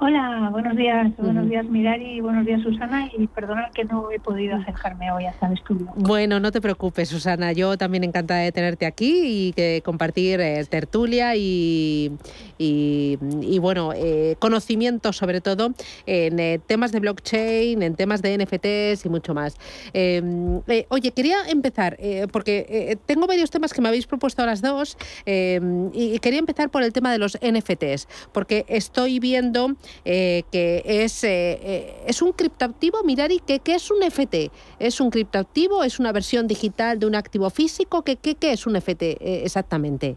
[0.00, 4.54] Hola, buenos días, buenos días Mirari, buenos días Susana y perdona que no he podido
[4.54, 5.92] acercarme hoy hasta el estudio.
[5.96, 10.64] Bueno, no te preocupes Susana, yo también encantada de tenerte aquí y que compartir eh,
[10.66, 12.12] tertulia y,
[12.58, 15.74] y, bueno, eh, conocimiento sobre todo
[16.06, 19.56] en eh, temas de blockchain, en temas de NFTs y mucho más.
[19.94, 21.98] Em, oye, quería empezar
[22.30, 26.70] porque tengo varios temas que me habéis propuesto a las dos em, y quería empezar
[26.70, 29.74] por el tema de los NFTs porque estoy viendo
[30.04, 34.50] eh, que es, eh, eh, es un criptoactivo, Mirari, ¿qué, ¿qué es un FT?
[34.78, 35.84] ¿Es un criptoactivo?
[35.84, 38.02] ¿Es una versión digital de un activo físico?
[38.02, 40.16] ¿Qué, qué, qué es un FT exactamente?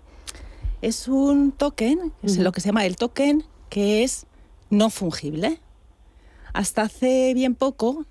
[0.81, 4.25] Es un token, es lo que se llama el token, que es
[4.69, 5.59] no fungible.
[6.53, 8.05] Hasta hace bien poco,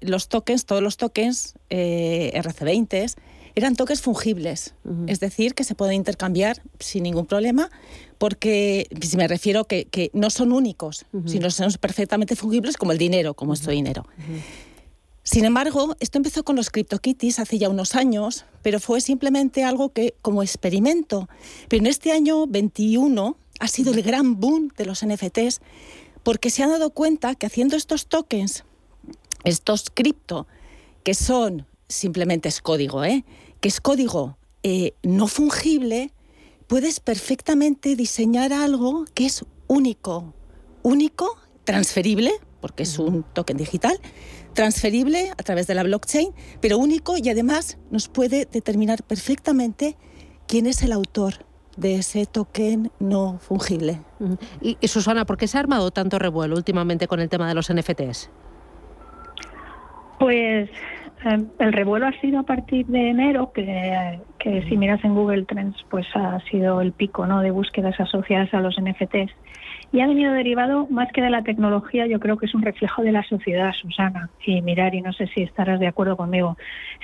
[0.00, 3.14] los tokens, todos los tokens RC20,
[3.56, 4.74] eran tokens fungibles,
[5.06, 7.70] es decir, que se pueden intercambiar sin ningún problema,
[8.18, 12.98] porque si me refiero que, que no son únicos, sino son perfectamente fungibles como el
[12.98, 14.04] dinero, como esto dinero.
[15.22, 19.90] Sin embargo, esto empezó con los CryptoKitties hace ya unos años, pero fue simplemente algo
[19.90, 21.28] que como experimento.
[21.68, 25.60] Pero en este año 21 ha sido el gran boom de los NFTs
[26.24, 28.64] porque se han dado cuenta que haciendo estos tokens,
[29.44, 30.46] estos cripto,
[31.04, 33.24] que son simplemente es código, ¿eh?
[33.64, 36.10] Que es código eh, no fungible,
[36.66, 40.34] puedes perfectamente diseñar algo que es único,
[40.82, 43.98] único, transferible, porque es un token digital,
[44.52, 49.96] transferible a través de la blockchain, pero único y además nos puede determinar perfectamente
[50.46, 51.46] quién es el autor
[51.78, 54.02] de ese token no fungible.
[54.60, 57.54] Y, y, Susana, ¿por qué se ha armado tanto revuelo últimamente con el tema de
[57.54, 58.28] los NFTs?
[60.18, 60.68] Pues
[61.24, 65.44] eh, el revuelo ha sido a partir de enero, que, que, si miras en Google
[65.44, 67.40] Trends, pues ha sido el pico ¿no?
[67.40, 69.32] de búsquedas asociadas a los NFTs.
[69.92, 73.02] Y ha venido derivado más que de la tecnología, yo creo que es un reflejo
[73.02, 74.28] de la sociedad, Susana.
[74.44, 76.56] Y mirar, y no sé si estarás de acuerdo conmigo,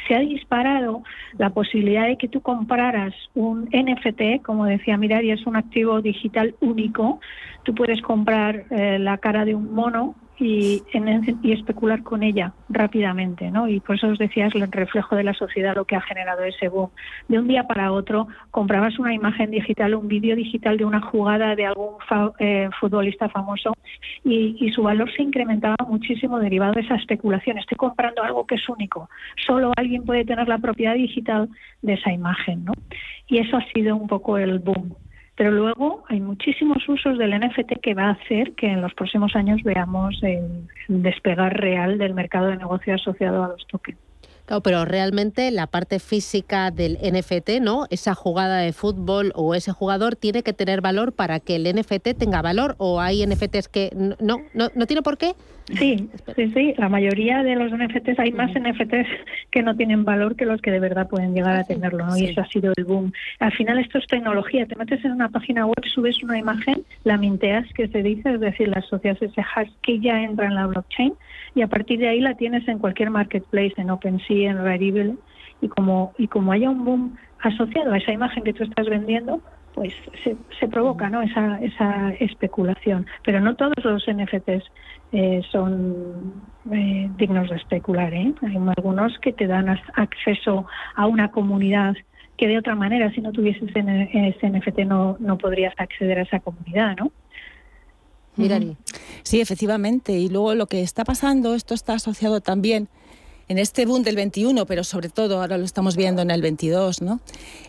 [0.08, 1.02] se ha disparado
[1.38, 6.00] la posibilidad de que tú compraras un NFT, como decía Mirar, y es un activo
[6.00, 7.20] digital único.
[7.62, 12.54] Tú puedes comprar eh, la cara de un mono y, en, y, especular con ella
[12.70, 13.68] rápidamente, ¿no?
[13.68, 16.42] Y por eso os decía, es el reflejo de la sociedad lo que ha generado
[16.44, 16.90] ese boom.
[17.28, 21.54] De un día para otro comprabas una imagen digital, un vídeo digital de una jugada
[21.54, 23.74] de algún fa, eh, futbolista famoso
[24.24, 27.58] y, y, su valor se incrementaba muchísimo derivado de esa especulación.
[27.58, 29.10] Estoy comprando algo que es único.
[29.46, 31.50] Solo alguien puede tener la propiedad digital
[31.82, 32.72] de esa imagen, ¿no?
[33.28, 34.94] Y eso ha sido un poco el boom.
[35.40, 39.34] Pero luego hay muchísimos usos del NFT que va a hacer que en los próximos
[39.34, 44.09] años veamos el despegar real del mercado de negocio asociado a los tokens.
[44.50, 47.86] Claro, pero realmente la parte física del NFT, ¿no?
[47.88, 52.18] Esa jugada de fútbol o ese jugador tiene que tener valor para que el NFT
[52.18, 54.16] tenga valor o hay NFTs que no,
[54.52, 55.34] no, no tiene por qué.
[55.78, 56.74] Sí, sí, sí.
[56.78, 59.06] La mayoría de los NFTs, hay más NFTs
[59.52, 62.16] que no tienen valor que los que de verdad pueden llegar a tenerlo, ¿no?
[62.16, 63.12] Y eso ha sido el boom.
[63.38, 64.66] Al final esto es tecnología.
[64.66, 68.40] Te metes en una página web, subes una imagen, la minteas, que se dice, es
[68.40, 71.14] decir, la asocias ese hash que ya entra en la blockchain
[71.54, 75.16] y a partir de ahí la tienes en cualquier marketplace, en OpenSea, en Rarible
[75.60, 79.40] y como y como haya un boom asociado a esa imagen que tú estás vendiendo,
[79.74, 81.22] pues se, se provoca ¿no?
[81.22, 83.06] esa, esa especulación.
[83.24, 84.64] Pero no todos los NFTs
[85.12, 86.34] eh, son
[86.70, 88.12] eh, dignos de especular.
[88.12, 88.34] ¿eh?
[88.42, 91.94] Hay algunos que te dan acceso a una comunidad
[92.36, 96.40] que de otra manera, si no tuvieses ese NFT, no, no podrías acceder a esa
[96.40, 97.12] comunidad, ¿no?
[98.36, 98.76] Mirari.
[99.22, 100.12] Sí, efectivamente.
[100.12, 102.88] Y luego lo que está pasando, esto está asociado también
[103.50, 107.02] en este boom del 21, pero sobre todo ahora lo estamos viendo en el 22,
[107.02, 107.18] ¿no?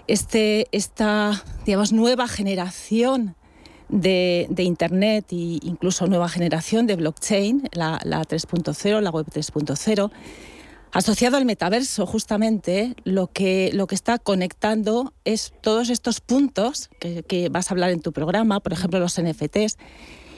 [0.06, 3.36] Este, esta, digamos, nueva generación
[3.90, 10.12] de, de, Internet e incluso nueva generación de blockchain, la, la 3.0, la web 3.0,
[10.92, 17.24] asociado al metaverso, justamente, lo que, lo que está conectando es todos estos puntos que,
[17.24, 19.80] que vas a hablar en tu programa, por ejemplo, los NFTs.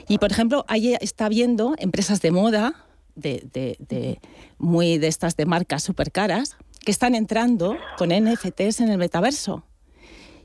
[0.08, 4.20] Y, por ejemplo, ahí está viendo empresas de moda, de, de, de,
[4.58, 9.64] muy de estas de marcas súper caras que están entrando con NFTs en el metaverso.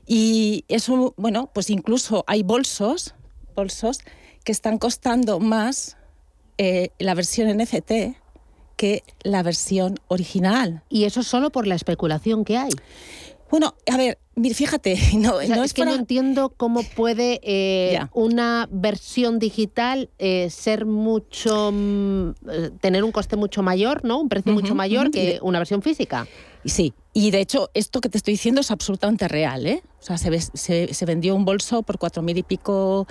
[0.06, 3.14] Y eso, bueno, pues incluso hay bolsos,
[3.54, 4.00] bolsos
[4.44, 5.96] que están costando más
[6.58, 8.16] eh, la versión NFT
[8.76, 10.82] que la versión original.
[10.88, 12.70] Y eso solo por la especulación que hay.
[13.50, 14.18] Bueno, a ver,
[14.54, 15.92] fíjate, no, o sea, no es, es que para...
[15.92, 18.10] no entiendo cómo puede eh, yeah.
[18.12, 22.32] una versión digital eh, ser mucho, mm,
[22.80, 24.20] tener un coste mucho mayor, ¿no?
[24.20, 25.12] Un precio uh -huh, mucho mayor uh -huh.
[25.12, 26.26] que una versión física.
[26.64, 29.82] Sí, y de hecho esto que te estoy diciendo es absolutamente real, ¿eh?
[30.00, 33.06] O sea, se, se, se vendió un bolso por cuatro mil y pico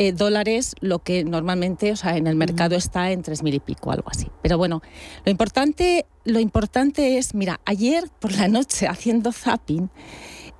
[0.00, 2.84] eh, dólares, lo que normalmente, o sea, en el mercado uh -huh.
[2.84, 4.28] está en tres mil y pico, algo así.
[4.42, 4.80] Pero bueno,
[5.24, 9.90] lo importante, lo importante es, mira, ayer por la noche haciendo zapping,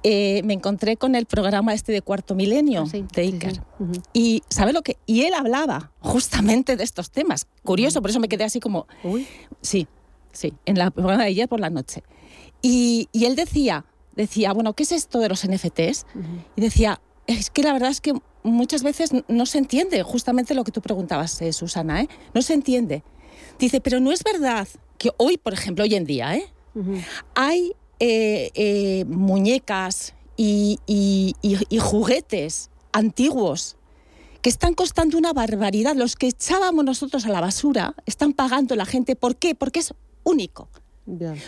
[0.03, 3.55] eh, me encontré con el programa este de Cuarto Milenio ah, sí, de Iker.
[3.55, 3.63] Sí, sí.
[3.81, 4.03] Uh -huh.
[4.13, 4.97] Y ¿sabe lo que?
[5.07, 7.47] Y él hablaba justamente de estos temas.
[7.65, 8.03] Curioso, uh -huh.
[8.03, 8.87] por eso me quedé así como.
[9.03, 9.27] Uy.
[9.61, 9.89] Sí,
[10.33, 12.03] sí, en el programa de ayer por la noche.
[12.63, 13.85] Y, y, él decía,
[14.15, 16.07] decía, bueno, ¿qué es esto de los NFTs?
[16.15, 16.45] Uh -huh.
[16.57, 20.65] Y decía, es que la verdad es que muchas veces no se entiende justamente lo
[20.65, 22.09] que tú preguntabas, eh, Susana, ¿eh?
[22.35, 23.03] No se entiende.
[23.59, 26.45] Dice, pero no es verdad que hoy, por ejemplo, hoy en día, ¿eh?
[26.75, 27.05] Uh -huh.
[27.35, 33.77] hay eh, eh, muñecas y, y, y, y, juguetes antiguos
[34.41, 35.97] que están costando una barbaridad.
[35.97, 39.17] Los que echábamos nosotros a la basura están pagando la gente.
[39.17, 39.55] ¿Por qué?
[39.55, 40.69] Porque es único.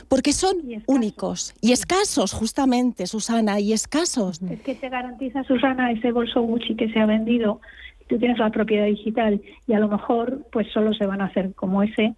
[0.08, 4.40] Porque son y únicos y escasos, justamente, Susana, y escasos.
[4.42, 7.60] Es que te garantiza, Susana, ese bolso Gucci que se ha vendido,
[8.08, 11.54] tú tienes la propiedad digital y a lo mejor pues solo se van a hacer
[11.54, 12.14] como ese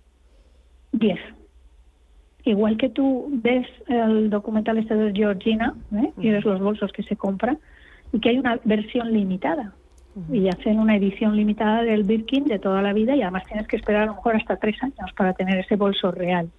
[0.92, 1.18] 10
[2.44, 6.12] igual que tú ves el documental este de Georgina ¿eh?
[6.18, 7.59] y ves los bolsos que se compran
[8.12, 9.74] y que hay una versión limitada
[10.31, 13.76] y hacen una edición limitada del Birkin de toda la vida y además tienes que
[13.76, 16.50] esperar a lo mejor hasta tres años para tener ese bolso real.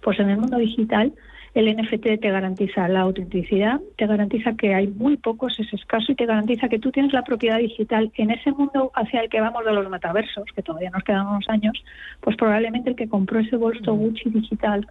[0.00, 1.12] Pues en el mundo digital
[1.54, 6.14] El NFT te garantiza la autenticidad, te garantiza que hay muy pocos, es escaso y
[6.14, 9.62] te garantiza que tú tienes la propiedad digital en ese mundo hacia el que vamos
[9.62, 11.74] de los metaversos, que todavía nos quedan unos años,
[12.20, 14.86] pues probablemente el que compró ese bolso Gucci digital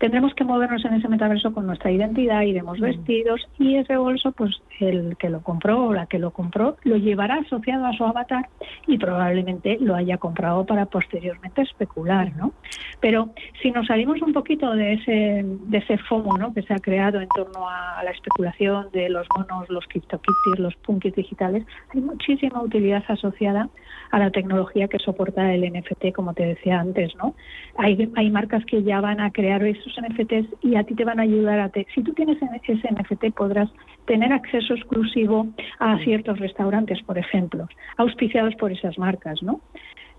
[0.00, 4.50] tendremos que movernos en ese metaverso con nuestra identidad, iremos vestidos y ese bolso, pues
[4.80, 8.48] el que lo compró o la que lo compró lo llevará asociado a su avatar
[8.86, 12.54] y probablemente lo haya comprado para posteriormente especular, ¿no?
[13.00, 13.28] Pero
[13.60, 16.54] si nos salimos un poquito de ese de ese FOMO, ¿no?
[16.54, 20.74] Que se ha creado en torno a, la especulación de los monos, los CryptoKitties, los
[20.76, 23.68] punkis digitales, hay muchísima utilidad asociada
[24.10, 27.34] a la tecnología que soporta el NFT, como te decía antes, ¿no?
[27.76, 31.20] Hay, hay marcas que ya van a crear esos NFTs y a ti te van
[31.20, 31.68] a ayudar a...
[31.68, 33.70] Te, si tú tienes ese NFT podrás
[34.06, 35.48] tener acceso exclusivo
[35.78, 39.60] a ciertos restaurantes, por ejemplo, auspiciados por esas marcas, ¿no?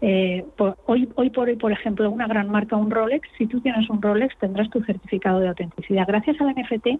[0.01, 0.43] Eh,
[0.85, 4.01] hoy, hoy por hoy, por ejemplo, una gran marca, un Rolex, si tú tienes un
[4.01, 6.05] Rolex tendrás tu certificado de autenticidad.
[6.07, 6.99] Gracias al NFT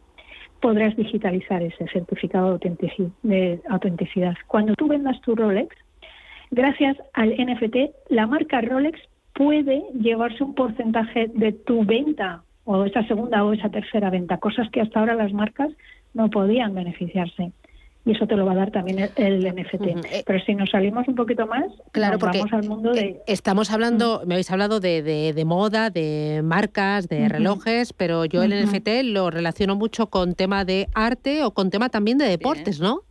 [0.62, 2.60] podrás digitalizar ese certificado
[3.24, 4.36] de autenticidad.
[4.48, 5.76] Cuando tú vendas tu Rolex,
[6.52, 9.00] gracias al NFT, la marca Rolex
[9.34, 14.70] puede llevarse un porcentaje de tu venta o esa segunda o esa tercera venta, cosas
[14.72, 15.70] que hasta ahora las marcas
[16.14, 17.52] no podían beneficiarse.
[18.04, 19.82] Y eso te lo va a dar también el, NFT.
[19.84, 23.22] Eh, Pero si nos salimos un poquito más, claro, nos vamos al mundo de...
[23.28, 28.66] Estamos hablando, me habéis hablado de, de, moda, de marcas, de relojes, pero yo el
[28.66, 33.04] NFT lo relaciono mucho con tema de arte o con tema también de deportes, ¿no?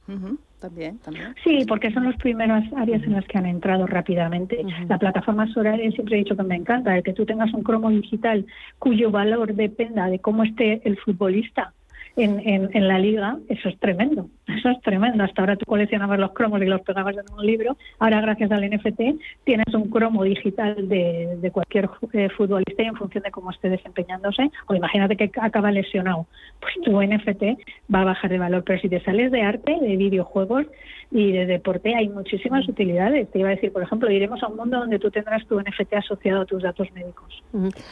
[0.61, 1.35] También, también.
[1.43, 4.63] Sí, porque son las primeras áreas en las que han entrado rápidamente.
[4.89, 7.89] La plataforma Soraya siempre he dicho que me encanta, el que tú tengas un cromo
[7.89, 8.47] digital
[8.79, 11.73] cuyo valor dependa de cómo esté el futbolista
[12.17, 15.25] en, en, la liga, eso es tremendo, eso es tremendo.
[15.25, 18.69] Hasta ahora tú coleccionabas los cromos y los pegabas en un libro, ahora gracias al
[18.69, 19.01] NFT
[19.45, 23.69] tienes un cromo digital de, de cualquier eh, futbolista y en función de cómo esté
[23.69, 26.27] desempeñándose, o imagínate que acaba lesionado,
[26.61, 27.61] pues tu NFT
[27.93, 30.67] va a bajar de valor, pero si te sales de arte, de videojuegos,
[31.11, 33.31] y de deporte hay muchísimas utilidades.
[33.31, 35.95] Te iba a decir, por ejemplo, iremos a un mundo donde tú tendrás tu NFT
[35.95, 37.43] asociado a tus datos médicos.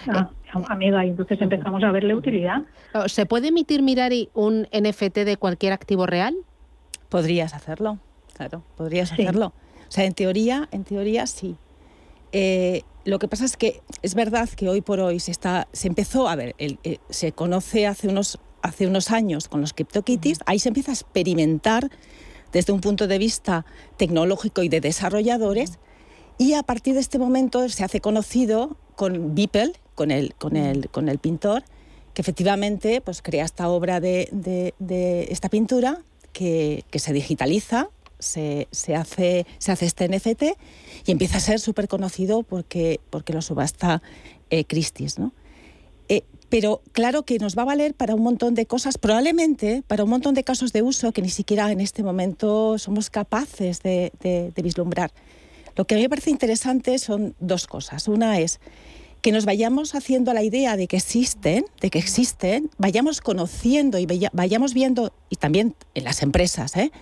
[0.07, 0.31] Ah,
[0.69, 2.63] amiga, y entonces empezamos a verle utilidad.
[3.07, 6.37] ¿Se puede emitir, Mirari, un NFT de cualquier activo real?
[7.09, 7.99] Podrías hacerlo,
[8.35, 9.53] claro, podrías hacerlo.
[9.89, 11.57] O sea, en teoría, en teoría sí.
[12.33, 15.89] Eh, lo que pasa es que es verdad que hoy por hoy se está, se
[15.89, 20.41] empezó a ver, el, eh, se conoce hace unos hace unos años con los CryptoKitties,
[20.45, 21.91] ahí se empieza a experimentar
[22.53, 23.65] desde un punto de vista
[23.97, 25.79] tecnológico y de desarrolladores.
[26.39, 30.89] Y a partir de este momento se hace conocido con Beeple, con el, con el,
[30.91, 31.65] con el pintor,
[32.15, 34.29] que efectivamente pues, crea esta obra de,
[34.79, 36.01] de, esta pintura
[36.33, 40.43] que, que, se digitaliza, se, se, hace, se hace este NFT
[41.07, 44.03] y empieza a ser súper conocido porque, porque lo subasta
[44.51, 45.19] eh, Christie's.
[45.19, 45.33] ¿no?
[46.49, 50.11] Pero claro que nos va a valer para un montón de cosas, probablemente para un
[50.11, 55.13] montón de casos de uso que ni siquiera en este momento somos capaces de, vislumbrar.
[55.77, 58.09] Lo que a mí me parece interesante son dos cosas.
[58.09, 58.61] Una es
[59.21, 64.07] que nos vayamos haciendo la idea de que existen, de que existen, vayamos conociendo y
[64.33, 66.93] vayamos viendo, y también en las empresas, ¿eh?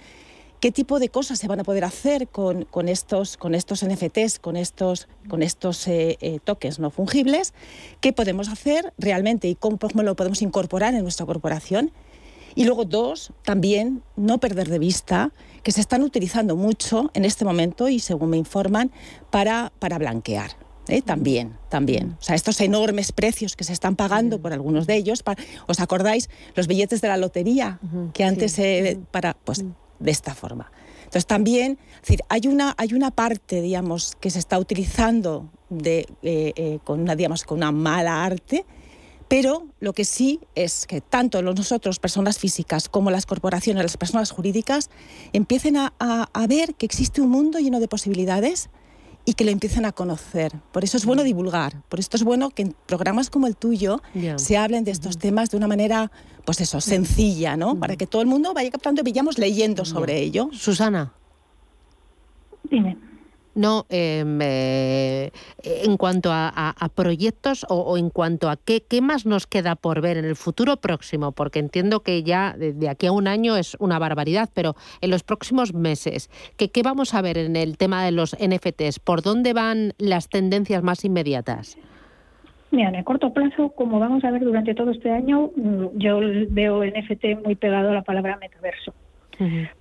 [0.67, 4.41] Qué tipo de cosas se van a poder hacer con, con estos, con estos NFTs,
[4.41, 7.55] con estos, con estos eh, eh, tokens no fungibles,
[8.01, 11.93] qué podemos hacer realmente y cómo, lo podemos incorporar en nuestra corporación.
[12.57, 17.45] Y luego, dos, también no perder de vista que se están utilizando mucho en este
[17.45, 18.91] momento y, según me informan,
[19.31, 20.51] para, para blanquear.
[20.89, 21.01] ¿eh?
[21.01, 22.17] También, también.
[22.19, 25.23] O sea, estos enormes precios que se están pagando por algunos de ellos.
[25.69, 27.79] ¿Os acordáis los billetes de la lotería
[28.15, 29.65] que antes se para pues
[29.99, 30.71] de esta forma.
[30.99, 36.53] Entonces también, decir, hay una, hay una parte, digamos, que se está utilizando de, eh,
[36.57, 38.67] eh, con, una, digamos, con una mala arte,
[39.29, 44.31] pero lo que sí es que tanto nosotros, personas físicas, como las corporaciones, las personas
[44.31, 44.91] jurídicas,
[45.33, 48.69] empiecen a, a ver que existe un mundo lleno de posibilidades
[49.27, 50.53] y que lo empiecen a conocer.
[50.73, 51.27] Por eso es bueno mm.
[51.27, 54.01] divulgar, por esto es bueno que en programas como el tuyo
[54.37, 56.11] se hablen de estos temas de una manera,
[56.47, 57.79] pues eso, sencilla, ¿no?
[57.79, 60.49] Para que todo el mundo vaya captando y vayamos leyendo sobre ello.
[60.53, 61.13] Susana.
[62.71, 62.97] Dime.
[63.57, 65.33] No, em, eh,
[65.65, 70.27] en cuanto a, proyectos o, en cuanto a qué, más nos queda por ver en
[70.27, 74.51] el futuro próximo, porque entiendo que ya de, aquí a un año es una barbaridad,
[74.53, 78.37] pero en los próximos meses, ¿qué, ¿qué vamos a ver en el tema de los
[78.39, 78.99] NFTs?
[78.99, 81.79] ¿Por dónde van las tendencias más inmediatas?
[82.71, 86.21] Mira, en el corto plazo, como vamos a ver durante todo este año, mm, yo
[86.51, 88.93] veo NFT muy pegado a la palabra metaverso.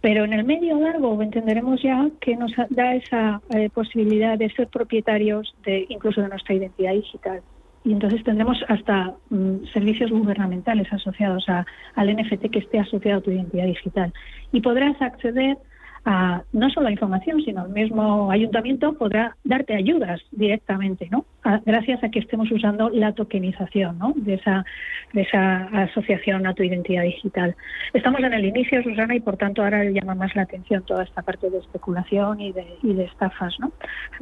[0.01, 4.67] Pero en el medio largo entenderemos ya que nos da esa eh, posibilidad de ser
[4.67, 7.41] propietarios de incluso de nuestra identidad digital.
[7.83, 13.21] y entonces tendremos hasta mm, servicios gubernamentales asociados a, al NFT que esté asociado a
[13.21, 14.11] tu identidad digital.
[14.51, 15.57] Y podrás acceder
[16.05, 21.25] no solo a información, sino el mismo ayuntamiento podrá darte ayudas directamente, ¿no?
[21.65, 24.13] gracias a que estemos usando la tokenización ¿no?
[24.15, 24.65] de, esa,
[25.13, 27.55] de esa asociación a tu identidad digital.
[27.93, 31.23] Estamos en el inicio, Susana, y por tanto ahora llama más la atención toda esta
[31.23, 33.71] parte de especulación y de, y de estafas, ¿no?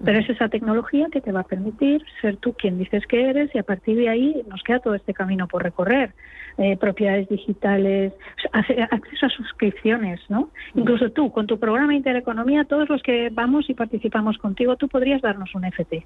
[0.03, 3.53] Pero es esa tecnología que te va a permitir ser tú quien dices que eres
[3.53, 6.13] y a partir de ahí nos queda todo este camino por recorrer.
[6.57, 8.13] Eh, propiedades digitales,
[8.51, 10.49] acceso a suscripciones, ¿no?
[10.75, 15.21] Incluso tú, con tu programa Intereconomía, todos los que vamos y participamos contigo, tú podrías
[15.21, 16.05] darnos un FT.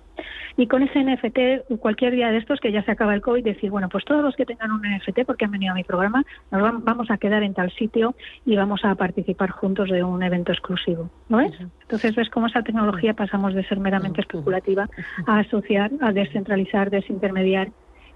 [0.55, 3.69] Y con ese NFT, cualquier día de estos que ya se acaba el COVID, decir,
[3.69, 6.83] bueno, pues todos los que tengan un NFT, porque han venido a mi programa, nos
[6.83, 11.09] vamos a quedar en tal sitio y vamos a participar juntos de un evento exclusivo.
[11.27, 11.51] ¿No ves?
[11.81, 14.89] Entonces ves cómo esa tecnología pasamos de ser meramente especulativa
[15.25, 17.69] a asociar, a descentralizar, desintermediar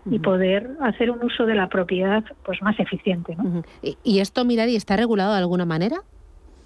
[0.05, 3.35] y poder hacer un uso de la propiedad pues más eficiente.
[3.35, 3.63] ¿no?
[4.03, 6.01] ¿Y esto, Mirari, está regulado de alguna manera?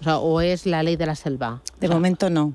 [0.06, 1.60] O, es la ley de la selva?
[1.80, 2.54] De momento no.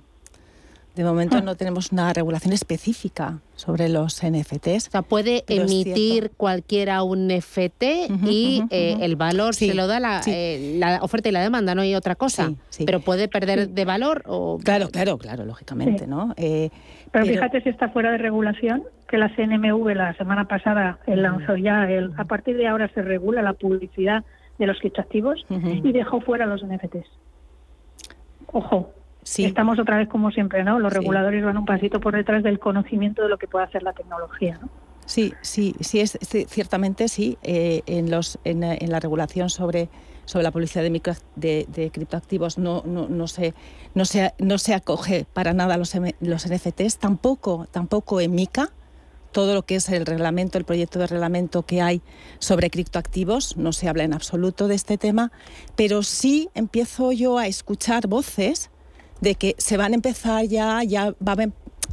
[0.95, 1.41] De momento ah.
[1.41, 4.87] no tenemos una regulación específica sobre los NFTs.
[4.87, 7.83] O sea, puede emitir cualquiera un NFT
[8.27, 11.95] y eh, el valor se lo da eh, la, oferta y la demanda, no hay
[11.95, 12.51] otra cosa.
[12.85, 14.59] pero puede perder de valor o...
[14.61, 16.33] Claro, claro, claro, lógicamente, ¿no?
[16.35, 16.69] Eh,
[17.11, 21.83] pero, fíjate si está fuera de regulación, que la CNMV la semana pasada lanzó ya,
[21.91, 24.23] el, a partir de ahora se regula la publicidad
[24.57, 27.09] de los criptoactivos y dejó fuera los NFTs.
[28.47, 28.93] Ojo,
[29.23, 30.79] Estamos otra vez como siempre, ¿no?
[30.79, 33.93] Los reguladores van un pasito por detrás del conocimiento de lo que puede hacer la
[33.93, 34.69] tecnología, ¿no?
[35.05, 37.37] Sí, sí, sí, es, ciertamente sí.
[37.43, 39.89] Eh, en, los, en, la regulación sobre,
[40.25, 43.53] sobre la publicidad de, de, criptoactivos no, no, no, se,
[43.93, 48.69] no, se, no se acoge para nada los, los NFTs, tampoco, tampoco en MICA,
[49.31, 52.01] todo lo que es el reglamento, el proyecto de reglamento que hay
[52.39, 55.31] sobre criptoactivos, no se habla en absoluto de este tema,
[55.75, 58.69] pero sí empiezo yo a escuchar voces
[59.21, 61.35] de que se van a empezar ya, ya va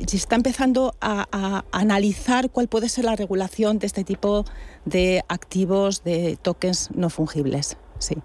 [0.06, 4.44] se está empezando a, analizar cuál puede ser la regulación de este tipo
[4.84, 7.76] de activos, de tokens no fungibles.
[7.98, 8.16] Sí.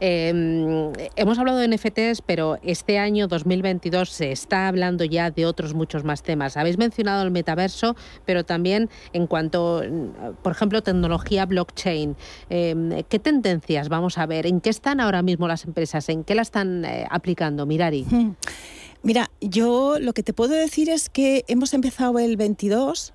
[0.00, 5.74] Em, hemos hablado de NFTs, pero este año 2022 se está hablando ya de otros
[5.74, 6.56] muchos más temas.
[6.56, 9.82] Habéis mencionado el metaverso, pero también en cuanto,
[10.42, 12.16] por ejemplo, tecnología blockchain.
[12.50, 14.46] Em, ¿Qué tendencias vamos a ver?
[14.46, 16.08] ¿En qué están ahora mismo las empresas?
[16.08, 17.66] ¿En qué la están eh, aplicando?
[17.66, 18.06] Mirari.
[19.02, 23.12] Mira, yo lo que te puedo decir es que hemos empezado el 22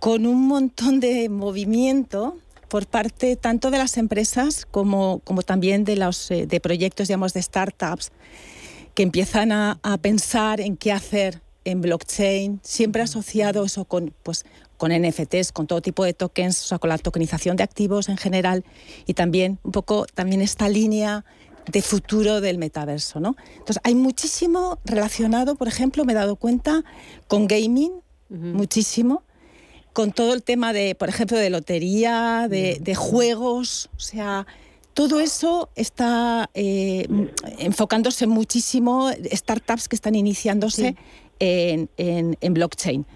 [0.00, 2.36] con un montón de movimiento
[2.68, 7.32] por parte tanto de las empresas como, como también de los eh, de proyectos, digamos,
[7.32, 8.12] de startups
[8.94, 14.46] que empiezan a, pensar en qué hacer en blockchain, siempre asociado eso con, pues,
[14.78, 18.16] con NFTs, con todo tipo de tokens, o sea, con la tokenización de activos en
[18.16, 18.64] general
[19.04, 21.26] y también un poco también esta línea
[21.70, 23.36] de futuro del metaverso, ¿no?
[23.52, 26.82] Entonces, hay muchísimo relacionado, por ejemplo, me he dado cuenta
[27.28, 27.92] con gaming,
[28.28, 29.24] muchísimo,
[29.96, 34.46] con todo el tema de, por ejemplo, de lotería, de, juegos, o sea,
[34.92, 37.08] todo eso está eh,
[37.60, 40.96] enfocándose muchísimo, startups que están iniciándose
[41.38, 43.06] en, blockchain.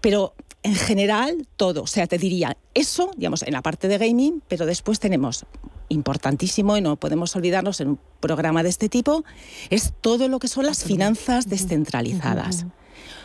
[0.00, 1.82] Pero en general, todo.
[1.82, 5.46] O sea, te diría, eso, digamos, en la parte de gaming, pero después tenemos
[5.88, 9.24] importantísimo y no podemos olvidarnos en un programa de este tipo,
[9.68, 12.66] es todo lo que son las finanzas descentralizadas.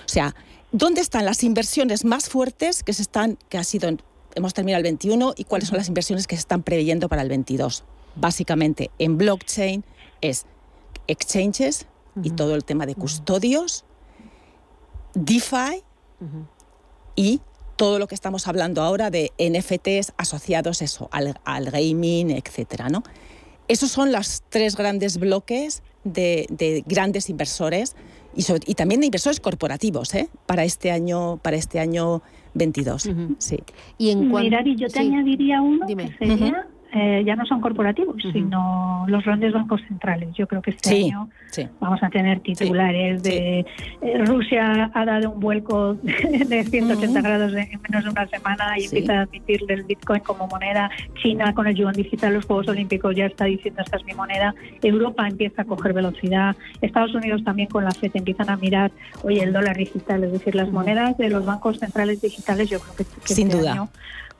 [0.05, 0.33] O sea,
[0.77, 3.89] ¿Dónde están las inversiones más fuertes que se están, que ha sido,
[4.35, 7.29] hemos terminado el 21 y cuáles son las inversiones que se están preveyendo para el
[7.29, 7.85] 22?
[8.17, 9.85] Básicamente, en blockchain
[10.19, 10.45] es
[11.07, 11.87] exchanges
[12.21, 13.85] y todo el tema de custodios,
[15.13, 15.81] DeFi
[17.15, 17.39] y
[17.77, 23.01] todo lo que estamos hablando ahora de NFTs asociados eso, al, gaming, etcétera, ¿no?
[23.69, 27.95] Esos son los tres grandes bloques de, de grandes inversores
[28.35, 30.29] y, también de inversores corporativos ¿eh?
[30.45, 32.21] para este año para este año
[32.53, 33.59] 22 sí.
[33.97, 34.31] Y en
[34.65, 39.51] y yo te añadiría uno que sería eh, ya no son corporativos, sino los grandes
[39.51, 40.29] bancos centrales.
[40.33, 41.27] Yo creo que este año
[41.81, 43.65] vamos a tener titulares de
[44.01, 48.85] eh, Rusia ha dado un vuelco de 180 grados en menos de una semana y
[48.85, 50.89] empieza a admitir el Bitcoin como moneda.
[51.21, 54.55] China con el yuan digital, los Juegos Olímpicos ya está diciendo esta es mi moneda.
[54.81, 56.55] Europa empieza a coger velocidad.
[56.79, 58.91] Estados Unidos también con la FED empiezan a mirar,
[59.23, 62.69] oye, el dólar digital, es decir, las monedas de los bancos centrales digitales.
[62.69, 63.89] Yo creo que, sin este duda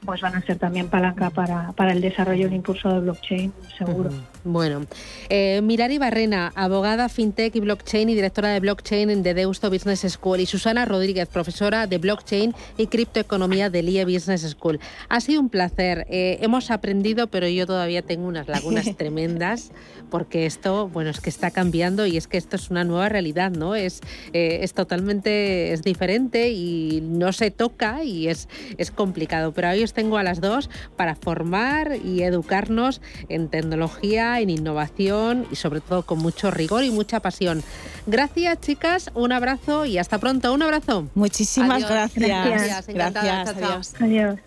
[0.06, 3.54] pues van a ser también palanca para, para el desarrollo y el impulso de blockchain,
[3.78, 4.12] seguro.
[4.48, 4.86] Bueno,
[5.30, 10.40] eh, Mirari Barrena, abogada fintech y blockchain y directora de blockchain de Deusto Business School,
[10.40, 14.80] y Susana Rodríguez, profesora de blockchain y criptoeconomía de LIE Business School.
[15.10, 16.06] Ha sido un placer.
[16.12, 19.72] Eh, hemos aprendido, pero yo todavía tengo unas lagunas tremendas
[20.12, 23.50] porque esto, bueno, es que está cambiando y es que esto es una nueva realidad,
[23.52, 23.74] ¿no?
[23.74, 29.54] Es, eh, es totalmente es diferente y no se toca y es, es complicado.
[29.54, 35.48] Pero ahí os tengo a las dos para formar y educarnos en tecnología, en innovación
[35.52, 37.64] y sobre todo con mucho rigor y mucha pasión.
[38.06, 39.12] Gracias, chicas.
[39.14, 40.54] Un abrazo y hasta pronto.
[40.54, 41.08] Un abrazo.
[41.16, 41.90] Muchísimas Adiós.
[41.90, 42.28] gracias.
[42.28, 42.90] Gracias.
[42.90, 43.26] encantada.
[43.26, 43.72] Gracias, Chao, chao.
[43.72, 43.94] adiós.
[44.00, 44.40] Adiós.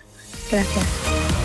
[0.51, 1.38] Gracias.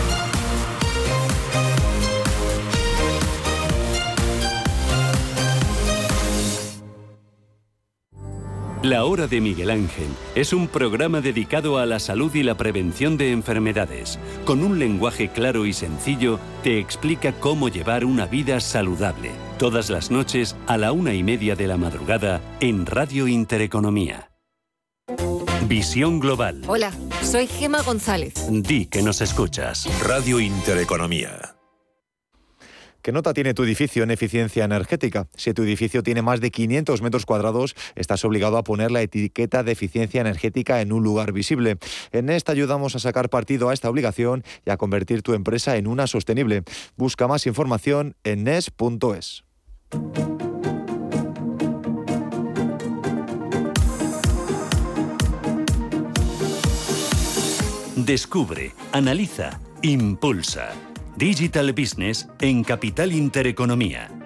[8.84, 13.16] La Hora de Miguel Ángel es un programa dedicado a la salud y la prevención
[13.16, 14.18] de enfermedades.
[14.44, 19.30] Con un lenguaje claro y sencillo, te explica cómo llevar una vida saludable.
[19.58, 24.30] Todas las noches a la una y media de la madrugada en Radio Intereconomía.
[25.66, 26.60] Visión Global.
[26.66, 28.34] Hola, soy Gema González.
[28.50, 29.88] Di que nos escuchas.
[30.06, 31.53] Radio Intereconomía.
[33.04, 35.28] ¿Qué nota tiene tu edificio en eficiencia energética?
[35.36, 39.62] Si tu edificio tiene más de 500 metros cuadrados, estás obligado a poner la etiqueta
[39.62, 41.76] de eficiencia energética en un lugar visible.
[42.12, 45.86] En esta ayudamos a sacar partido a esta obligación y a convertir tu empresa en
[45.86, 46.62] una sostenible.
[46.96, 49.44] Busca más información en nes.es.
[57.96, 60.72] Descubre, analiza, impulsa.
[61.16, 64.23] Digital Business en Capital Intereconomía.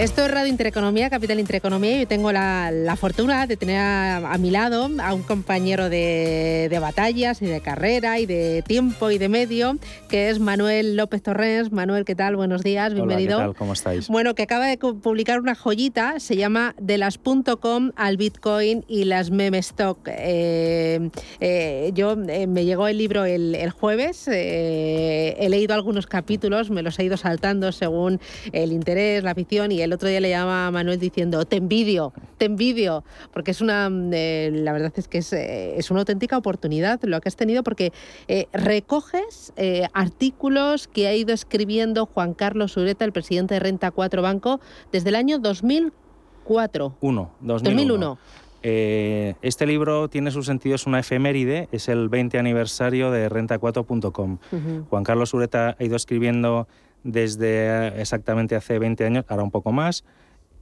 [0.00, 4.38] Esto es Radio Intereconomía, Capital Intereconomía, yo tengo la, la fortuna de tener a, a,
[4.38, 9.18] mi lado a un compañero de, de, batallas y de carrera y de tiempo y
[9.18, 9.76] de medio,
[10.08, 11.70] que es Manuel López Torrens.
[11.70, 12.34] Manuel, ¿qué tal?
[12.36, 13.36] Buenos días, bienvenido.
[13.36, 13.58] Hola, ¿qué tal?
[13.58, 14.08] ¿Cómo estáis?
[14.08, 19.30] Bueno, que acaba de publicar una joyita, se llama De las.com al Bitcoin y las
[19.30, 19.98] meme stock.
[20.06, 26.70] Eh, eh, yo eh, me llegó el libro el, el jueves, he leído algunos capítulos,
[26.70, 28.18] me los he ido saltando según
[28.52, 31.56] el interés, la afición y el el otro día le llama a Manuel diciendo, te
[31.56, 36.00] envidio, te envidio, porque es una, eh, la verdad es que es, eh, es, una
[36.00, 37.92] auténtica oportunidad lo que has tenido, porque
[38.28, 39.52] eh, recoges
[39.92, 44.60] artículos que ha ido escribiendo Juan Carlos Ureta, el presidente de Renta 4 Banco,
[44.92, 46.94] desde el año 2004.
[47.00, 47.74] Uno, 2001.
[47.74, 48.18] 2001.
[48.62, 54.32] Eh, este libro tiene su sentido, es una efeméride, es el 20 aniversario de renta4.com.
[54.32, 54.86] Uh -huh.
[54.88, 56.68] Juan Carlos Ureta ha ido escribiendo
[57.04, 60.04] desde exactamente hace 20 años, ahora un poco más,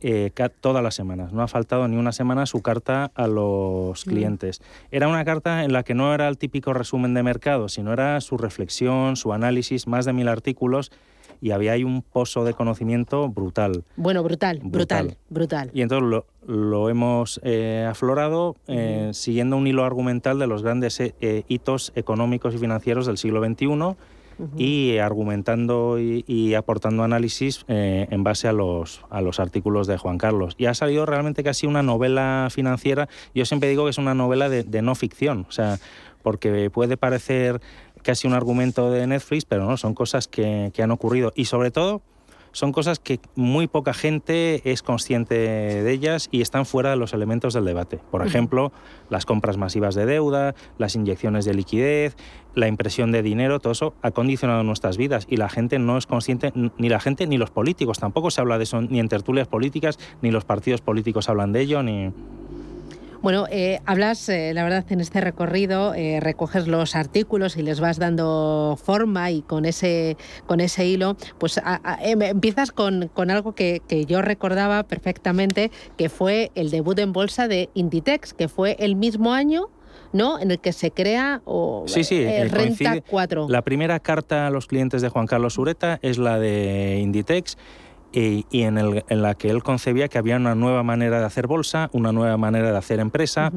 [0.00, 0.30] eh,
[0.60, 1.32] todas las semanas.
[1.32, 4.60] No ha faltado ni una semana su carta a los clientes.
[4.90, 8.20] Era una carta en la que no era el típico resumen de mercado, sino era
[8.20, 10.92] su reflexión, su análisis, más de mil artículos
[11.40, 13.84] y había ahí un pozo de conocimiento brutal.
[13.96, 15.70] Bueno, brutal, brutal, brutal.
[15.72, 19.12] Y entonces lo, lo hemos eh, aflorado eh, uh -huh.
[19.12, 23.96] siguiendo un hilo argumental de los grandes eh, hitos económicos y financieros del siglo XXI
[24.56, 29.98] Y argumentando y, y aportando análisis eh, en base a los, a los artículos de
[29.98, 30.54] Juan Carlos.
[30.58, 33.08] Y ha salido realmente casi una novela financiera.
[33.34, 35.78] Yo siempre digo que es una novela de, de no ficción, o sea,
[36.22, 37.60] porque puede parecer
[38.02, 41.32] casi un argumento de Netflix, pero no, son cosas que, que han ocurrido.
[41.34, 42.02] Y sobre todo,
[42.52, 47.12] son cosas que muy poca gente es consciente de ellas y están fuera de los
[47.12, 47.98] elementos del debate.
[48.10, 48.72] Por ejemplo,
[49.10, 52.16] las compras masivas de deuda, las inyecciones de liquidez,
[52.54, 56.06] la impresión de dinero, todo eso ha condicionado nuestras vidas y la gente no es
[56.06, 59.48] consciente, ni la gente ni los políticos, tampoco se habla de eso ni en tertulias
[59.48, 62.12] políticas, ni los partidos políticos hablan de ello, ni...
[63.20, 67.80] Bueno, eh, hablas, eh, la verdad, en este recorrido, eh, recoges los artículos y les
[67.80, 70.16] vas dando forma y con ese,
[70.46, 74.84] con ese hilo, pues a, a, em, empiezas con, con algo que, que, yo recordaba
[74.84, 79.68] perfectamente, que fue el debut en bolsa de Inditex, que fue el mismo año
[80.12, 80.38] ¿no?
[80.38, 83.48] En el que se crea o sí, sí, eh, Renta 4.
[83.48, 87.58] La primera carta a los clientes de Juan Carlos Ureta es la de Inditex
[88.12, 91.46] y, en, el, en, la que él concebía que había una nueva manera de hacer
[91.46, 93.52] bolsa, una nueva manera de hacer empresa.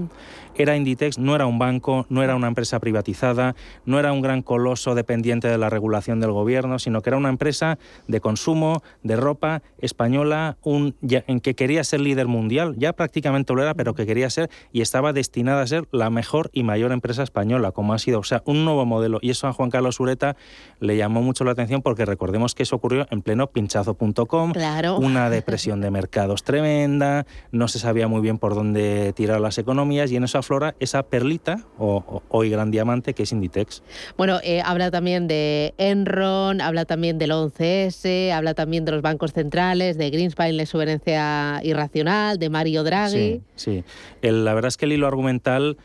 [0.62, 3.55] Era Inditex, no era un banco, no era una empresa privatizada,
[3.86, 7.30] no era un gran coloso dependiente de la regulación del gobierno, sino que era una
[7.30, 13.53] empresa de consumo, de ropa española, un, en que quería ser líder mundial, ya prácticamente
[13.53, 16.91] lo era, pero que quería ser y estaba destinada a ser la mejor y mayor
[16.91, 19.20] empresa española, como ha sido, o sea, un nuevo modelo.
[19.22, 20.36] Y eso a Juan Carlos Ureta
[20.80, 24.53] le llamó mucho la atención porque recordemos que eso ocurrió en pleno pinchazo.com,
[24.99, 30.12] una depresión de mercados tremenda, no se sabía muy bien por dónde tirar las economías
[30.12, 33.84] y en eso aflora esa perlita o, hoy gran diamante que es Inditex.
[34.18, 39.32] Bueno, eh, habla también de Enron, habla también del 11S, habla también de los bancos
[39.32, 43.41] centrales, de Greenspan, la exuberencia irracional, de Mario Draghi.
[43.56, 43.84] Sí,
[44.22, 44.30] sí.
[44.30, 45.78] la verdad es que el hilo argumental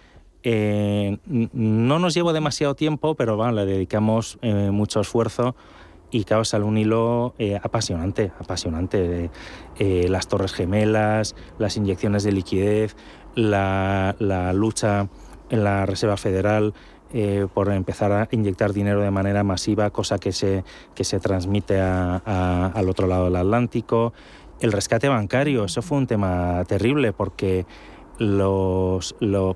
[0.43, 5.55] eh, no nos lleva demasiado tiempo, pero bueno, le dedicamos eh, mucho esfuerzo
[6.11, 9.31] y causa un hilo eh, apasionante, apasionante.
[9.79, 12.97] las torres gemelas, las inyecciones de liquidez,
[13.37, 14.17] la,
[14.53, 15.09] lucha
[15.51, 16.75] en la Reserva Federal
[17.55, 20.65] por empezar a inyectar dinero de manera masiva, cosa que se,
[20.95, 24.13] que se transmite al otro lado del Atlántico.
[24.61, 27.65] El rescate bancario, eso fue un tema terrible porque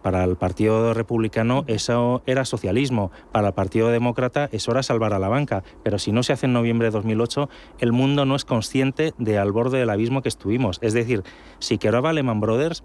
[0.02, 5.18] para el Partido Republicano eso era socialismo, para el Partido Demócrata eso era salvar a
[5.18, 8.44] la banca, pero si no se hace en noviembre de 2008, el mundo no es
[8.44, 10.78] consciente de al borde del abismo que estuvimos.
[10.82, 11.22] Es decir,
[11.58, 12.84] si quebraba Lehman Brothers,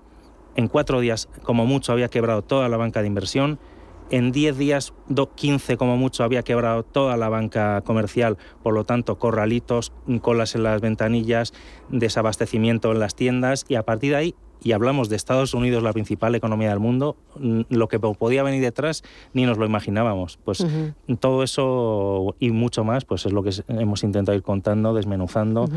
[0.56, 3.60] en cuatro días como mucho había quebrado toda la banca de inversión,
[4.12, 4.94] en 10 días,
[5.36, 10.62] 15 como mucho, había quebrado toda la banca comercial, por lo tanto, corralitos, colas en
[10.62, 11.54] las ventanillas,
[11.90, 15.94] desabastecimiento en las tiendas, y a partir de ahí y hablamos de Estados Unidos, la
[15.94, 17.18] principal economía del mundo,
[17.70, 19.04] lo que podía venir detrás
[19.34, 20.40] ni nos lo imaginábamos.
[20.44, 20.66] Pues
[21.20, 25.70] todo eso y mucho más, pues es lo que hemos intentado ir contando, desmenuzando.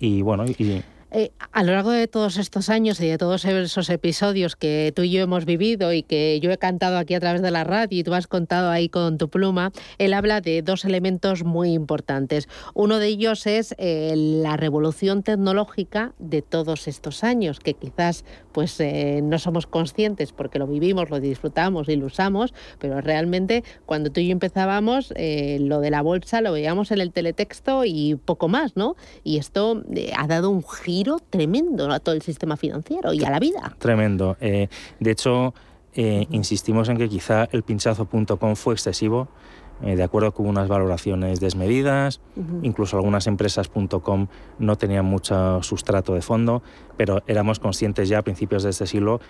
[0.00, 0.82] Y bueno, y,
[1.16, 5.02] eh, a lo largo de todos estos años y de todos esos episodios que tú
[5.02, 8.00] y yo hemos vivido y que yo he cantado aquí a través de la radio
[8.00, 12.48] y tú has contado ahí con tu pluma, él habla de dos elementos muy importantes.
[12.74, 18.80] Uno de ellos es eh, la revolución tecnológica de todos estos años, que quizás pues
[18.80, 24.10] eh, no somos conscientes porque lo vivimos, lo disfrutamos y lo usamos, pero realmente cuando
[24.10, 28.48] tú y yo empezábamos, lo de la bolsa lo veíamos en el teletexto y poco
[28.48, 28.96] más, ¿no?
[29.22, 29.84] Y esto
[30.16, 33.76] ha dado un giro tremendo a todo el sistema financiero y a la vida.
[33.78, 34.36] Tremendo.
[34.40, 34.68] Eh,
[35.00, 35.54] de hecho,
[35.94, 39.28] eh, insistimos en que quizá el pinchazo.com fue excesivo.
[39.82, 42.20] Eh, de acuerdo con unas valoraciones desmedidas,
[42.62, 44.28] incluso algunas empresas.com
[44.60, 46.62] no tenían mucho sustrato de fondo,
[46.96, 49.20] pero éramos conscientes ya a principios de este siglo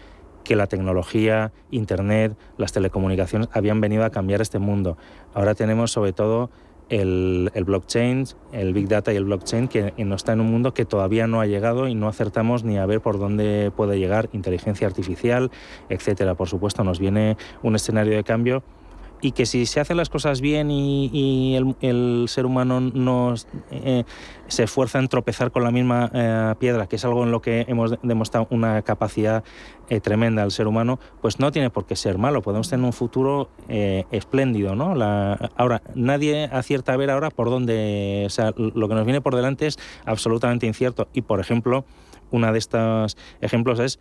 [0.45, 4.99] que la tecnología, Internet, las telecomunicaciones habían venido a cambiar este mundo.
[5.33, 6.51] Ahora tenemos sobre todo
[6.89, 10.85] el, blockchain, el big data y el blockchain, que no está en un mundo que
[10.85, 14.87] todavía no ha llegado y no acertamos ni a ver por dónde puede llegar inteligencia
[14.87, 15.51] artificial,
[15.89, 16.35] etcétera.
[16.35, 18.63] Por supuesto, nos viene un escenario de cambio
[19.25, 23.35] y que si se hacen las cosas bien y, el, ser humano no
[23.71, 24.05] eh,
[24.49, 27.65] se esfuerza en tropezar con la misma eh, piedra, que es algo en lo que
[27.67, 29.43] hemos demostrado una capacidad
[29.89, 32.43] eh, tremenda al ser humano, pues no tiene por qué ser malo.
[32.43, 34.91] Podemos tener un futuro espléndido, ¿no?
[35.57, 39.35] ahora, nadie acierta a ver ahora por dónde, o sea, lo que nos viene por
[39.35, 41.09] delante es absolutamente incierto.
[41.15, 41.87] Y, por ejemplo,
[42.35, 44.01] una de estos ejemplos es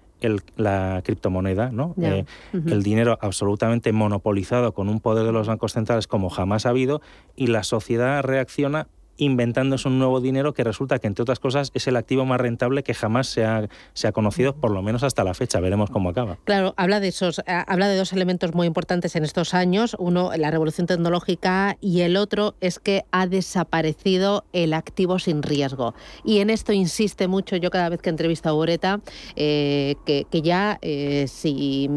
[0.55, 1.93] la criptomoneda, ¿no?
[2.01, 6.69] Eh, el dinero absolutamente monopolizado con un poder de los bancos centrales como jamás ha
[6.69, 7.01] habido
[7.35, 11.87] y la sociedad reacciona inventándose un nuevo dinero que resulta que, entre otras cosas, es
[11.87, 15.23] el activo más rentable que jamás se ha, se ha conocido, por lo menos hasta
[15.23, 15.59] la fecha.
[15.59, 16.37] Veremos cómo acaba.
[16.43, 19.95] Claro, habla de, esos, eh, habla de dos elementos muy importantes en estos años.
[19.99, 25.93] Uno, la revolución tecnológica y el otro es que ha desaparecido el activo sin riesgo.
[26.23, 29.01] Y en esto insiste mucho yo cada vez que entrevisto a Boreta,
[29.35, 31.89] eh, que, ya eh, si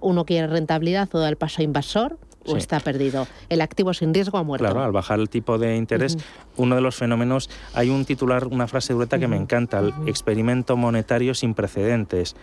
[0.00, 2.18] uno quiere rentabilidad o da el paso inversor,
[2.48, 3.26] o está perdido.
[3.48, 4.64] El activo sin riesgo ha muerto.
[4.64, 6.16] Claro, al bajar el tipo de interés,
[6.56, 10.76] uno de los fenómenos, hay un titular, una frase dureta que me encanta, el experimento
[10.76, 12.36] monetario sin precedentes.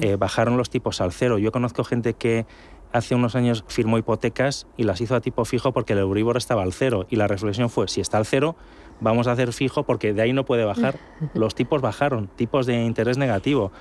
[0.00, 1.38] Eh, bajaron los tipos al cero.
[1.38, 2.46] Yo conozco gente que
[2.92, 6.62] hace unos años firmó hipotecas y las hizo a tipo fijo porque el Euribor estaba
[6.62, 7.06] al cero.
[7.10, 8.56] Y la reflexión fue, si está al cero,
[9.00, 10.98] vamos a hacer fijo porque de ahí no puede bajar.
[11.34, 13.72] Los tipos bajaron, tipos de interés negativo.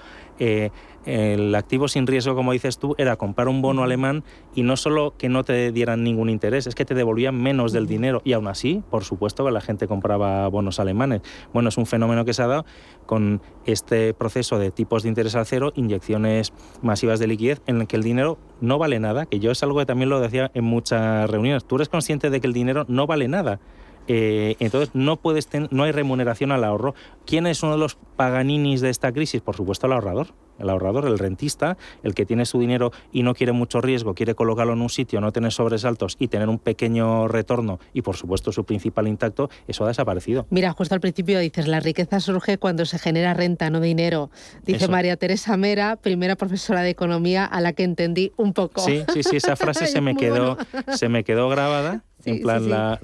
[0.44, 0.72] Eh,
[1.06, 4.24] el activo sin riesgo, como dices tú, era comprar un bono alemán
[4.56, 7.86] y no solo que no te dieran ningún interés, es que te devolvían menos del
[7.86, 8.24] dinero.
[8.24, 11.22] Y aún así, por supuesto, que la gente compraba bonos alemanes.
[11.54, 12.66] Bueno, es un fenómeno que se ha dado
[13.06, 17.88] con este proceso de tipos de interés al cero, inyecciones masivas de liquidez, en el
[17.88, 20.64] que el dinero no vale nada, que yo es algo que también lo decía en
[20.64, 21.66] muchas reuniones.
[21.66, 23.60] Tú eres consciente de que el dinero no vale nada
[24.08, 26.96] Eh, entonces no puedes no hay remuneración al ahorro.
[27.26, 29.42] ¿Quién es uno de los paganinis de esta crisis?
[29.42, 30.28] Por supuesto el ahorrador
[30.62, 34.36] el ahorrador, el rentista, el que tiene su dinero y no quiere mucho riesgo, quiere
[34.36, 38.52] colocarlo en un sitio, no tener sobresaltos y tener un pequeño retorno y por supuesto
[38.52, 40.46] su principal intacto, eso ha desaparecido.
[40.50, 44.30] Mira, justo al principio dices, la riqueza surge cuando se genera renta, no dinero.
[44.64, 48.82] Dice María Teresa Mera, primera profesora de economía a la que entendí un poco.
[48.82, 50.58] Sí, sí, sí, esa frase se me quedó,
[50.94, 52.04] se me quedó grabada.
[52.26, 53.00] en plan,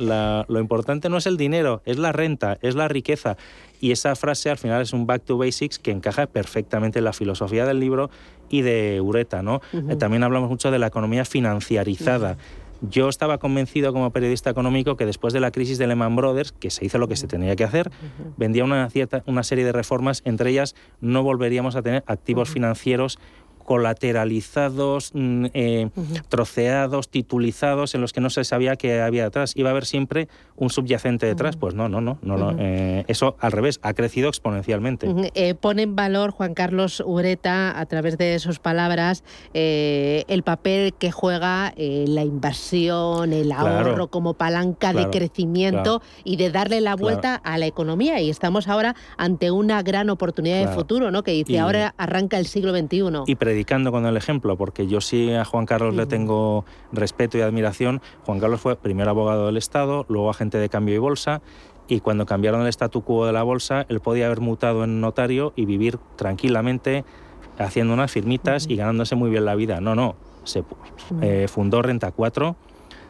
[0.48, 3.38] lo importante no es el dinero, es la renta, es la riqueza.
[3.80, 7.14] Y esa frase al final es un back to basics que encaja perfectamente en la
[7.14, 8.10] filosofía del libro
[8.50, 9.42] y de Ureta.
[9.44, 9.62] ¿no?
[9.74, 12.38] Eh, también hablamos mucho de la economía financiarizada.
[12.82, 16.70] Yo estaba convencido como periodista económico que después de la crisis de Lehman Brothers, que
[16.70, 17.90] se hizo lo que se tenía que hacer,
[18.38, 23.18] vendía una, cierta, una serie de reformas, entre ellas no volveríamos a tener activos financieros
[23.68, 25.90] colateralizados, mm, eh,
[26.30, 29.52] troceados, titulizados, en los que no se sabía qué había detrás.
[29.58, 31.58] Iba a haber siempre un subyacente detrás.
[31.58, 32.18] Pues no, no, no.
[32.22, 35.14] no, eh, eso al revés, ha crecido exponencialmente.
[35.36, 41.12] Eh, pone en valor Juan Carlos Ureta, a través de sus palabras, el papel que
[41.12, 47.58] juega la inversión, el ahorro como palanca de crecimiento y de darle la vuelta a
[47.58, 48.22] la economía.
[48.22, 51.24] Y estamos ahora ante una gran oportunidad de futuro, ¿no?
[51.24, 53.24] Que dice, ahora arranca el siglo XXI.
[53.26, 57.42] Y predicando con el ejemplo, porque yo sí a Juan Carlos le tengo respeto y
[57.42, 58.04] admiración.
[58.24, 61.42] Juan Carlos fue primer abogado del Estado, luego agente de cambio y bolsa,
[61.88, 65.54] y cuando cambiaron el statu quo de la bolsa, él podía haber mutado en notario
[65.56, 67.04] y vivir tranquilamente
[67.58, 69.82] haciendo unas firmitas y ganándose muy bien la vida.
[69.82, 70.64] No, no, se
[71.24, 72.56] eh, fundó Renta 4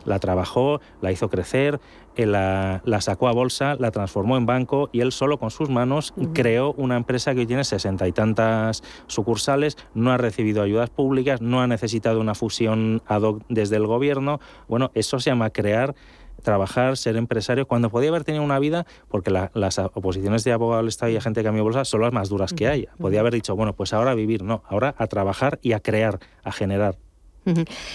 [0.08, 1.80] la trabajó, la hizo crecer,
[2.26, 6.74] la, sacó a bolsa, la transformó en banco y él solo con sus manos creó
[6.74, 11.62] una empresa que hoy tiene sesenta y tantas sucursales, no ha recibido ayudas públicas, no
[11.62, 14.40] ha necesitado una fusión ad hoc desde el gobierno.
[14.68, 15.96] Bueno, eso se llama crear
[16.44, 20.90] trabajar, ser empresario, cuando podía haber tenido una vida, porque las oposiciones de abogado del
[20.90, 22.88] Estado y agente de cambio de bolsa son las más duras que hay.
[23.00, 26.20] Podía haber dicho, bueno, pues ahora a vivir, no, ahora a trabajar y a crear,
[26.44, 26.98] a generar.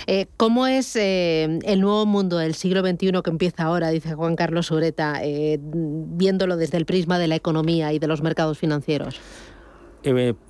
[0.07, 4.37] Eh, ¿Cómo es eh, el nuevo mundo del siglo XXI que empieza ahora, dice Juan
[4.37, 9.21] Carlos Ureta, eh, viéndolo desde el prisma de la economía y de los mercados financieros?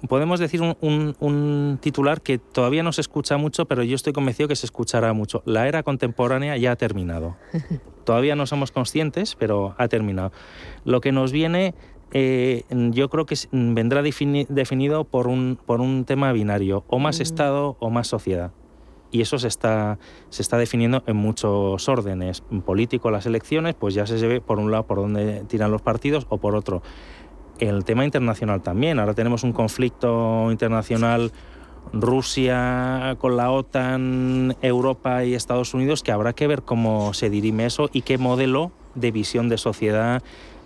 [0.09, 4.57] podemos decir un, titular que todavía no se escucha mucho, pero yo estoy convencido que
[4.57, 5.42] se escuchará mucho.
[5.44, 7.36] La era contemporánea ya ha terminado.
[8.05, 10.32] todavía no somos conscientes, pero ha terminado.
[10.86, 11.74] Lo que nos viene
[12.14, 17.90] yo creo que vendrá definido por un, por un tema binario, o más Estado o
[17.90, 18.53] más sociedad
[19.12, 19.98] y eso se está,
[20.30, 22.42] se está definiendo en muchos órdenes.
[22.50, 25.82] En político, las elecciones, pues ya se ve por un lado por dónde tiran los
[25.82, 26.82] partidos o por otro.
[27.58, 28.98] El tema internacional también.
[28.98, 31.30] Ahora tenemos un conflicto internacional
[31.92, 37.66] Rusia con la OTAN, Europa y Estados Unidos, que habrá que ver cómo se dirime
[37.66, 40.22] eso y qué modelo de visión de sociedad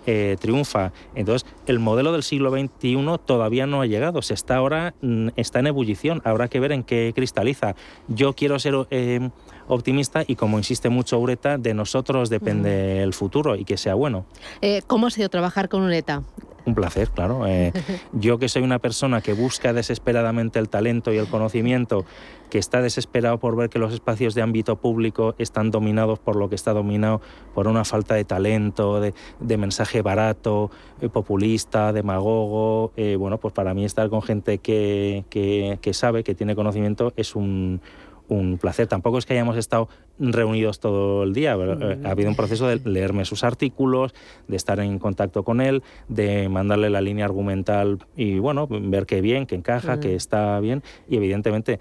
[0.07, 0.93] eh, triunfa.
[1.15, 5.59] Entonces, el modelo del siglo XXI todavía no ha llegado, se está ahora, mm, está
[5.61, 7.75] en ebullición, habrá que ver en qué cristaliza.
[8.09, 9.31] Yo quiero ser eh,
[9.69, 14.27] optimista y como insiste mucho Ureta, de nosotros depende el futuro y que sea bueno.
[14.61, 16.23] Eh, ¿Cómo ha sido trabajar con Ureta?
[16.67, 17.47] Un placer, claro.
[17.47, 17.73] Eh,
[18.13, 22.05] yo que soy una persona que busca desesperadamente el talento y el conocimiento,
[22.51, 26.49] que está desesperado por ver que los espacios de ámbito público están dominados por lo
[26.49, 27.21] que está dominado
[27.55, 32.93] por una falta de talento, de, mensaje barato, eh, populista, demagogo.
[32.97, 37.37] Eh, bueno, pues para mí estar con gente que, que sabe, que tiene conocimiento, es
[37.37, 37.81] un
[38.29, 38.87] un placer.
[38.87, 41.57] Tampoco es que hayamos estado reunidos todo el día.
[41.57, 44.15] Eh, ha habido un proceso de leerme sus artículos,
[44.49, 49.21] de estar en contacto con él, de mandarle la línea argumental y bueno, ver que
[49.21, 50.83] bien, que encaja, que está bien.
[51.09, 51.81] Y evidentemente,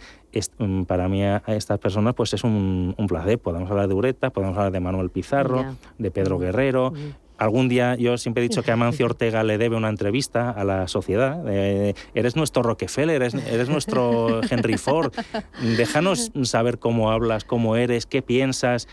[0.57, 3.39] mm, para mí a estas personas pues es un, placer.
[3.39, 6.93] Podemos hablar de Ureta, podemos hablar de Manuel Pizarro, de Pedro Guerrero,
[7.37, 10.87] algún día yo siempre he dicho que Amancio Ortega le debe una entrevista a la
[10.87, 11.43] sociedad.
[11.47, 15.13] Eh, eres nuestro Rockefeller, eres, eres, nuestro Henry Ford.
[15.77, 18.87] Déjanos saber cómo hablas, cómo eres, qué piensas.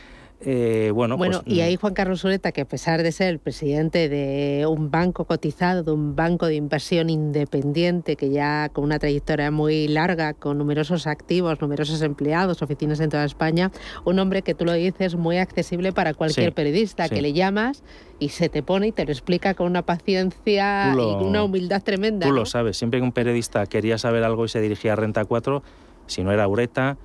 [0.44, 3.38] Eh, bueno, bueno pues, y ahí Juan Carlos Ureta, que a pesar de ser el
[3.38, 8.98] presidente de un banco cotizado, de un banco de inversión independiente, que ya con una
[8.98, 13.70] trayectoria muy larga, con numerosos activos, numerosos empleados, oficinas en toda España,
[14.04, 17.84] un hombre que tú lo dices muy accesible para cualquier periodista, que le llamas
[18.18, 22.26] y se te pone y te lo explica con una paciencia y una humildad tremenda.
[22.26, 25.24] Tú lo sabes, siempre que un periodista quería saber algo y se dirigía a Renta
[25.24, 25.62] 4,
[26.06, 26.98] si no era Ureta,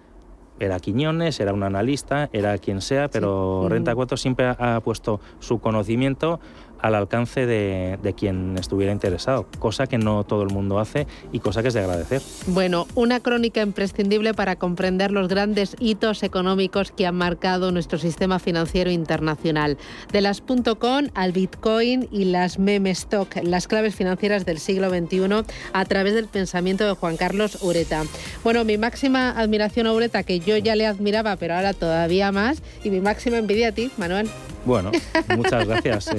[0.59, 5.59] era Quiñones, era un analista, era quien sea, pero Renta 4 siempre ha, puesto su
[5.59, 6.39] conocimiento
[6.81, 11.61] al alcance de, quien estuviera interesado, cosa que no todo el mundo hace y cosa
[11.61, 12.21] que es de agradecer.
[12.47, 18.39] Bueno, una crónica imprescindible para comprender los grandes hitos económicos que han marcado nuestro sistema
[18.39, 19.77] financiero internacional.
[20.11, 25.43] De las .com al Bitcoin y las meme stock, las claves financieras del siglo XXI
[25.73, 28.03] a través del pensamiento de Juan Carlos Ureta.
[28.43, 32.61] Bueno, mi máxima admiración a Ureta, que yo ya le admiraba, pero ahora todavía más,
[32.83, 34.29] y mi máxima envidia a ti, Manuel.
[34.67, 34.91] Bueno,
[35.35, 36.09] muchas gracias.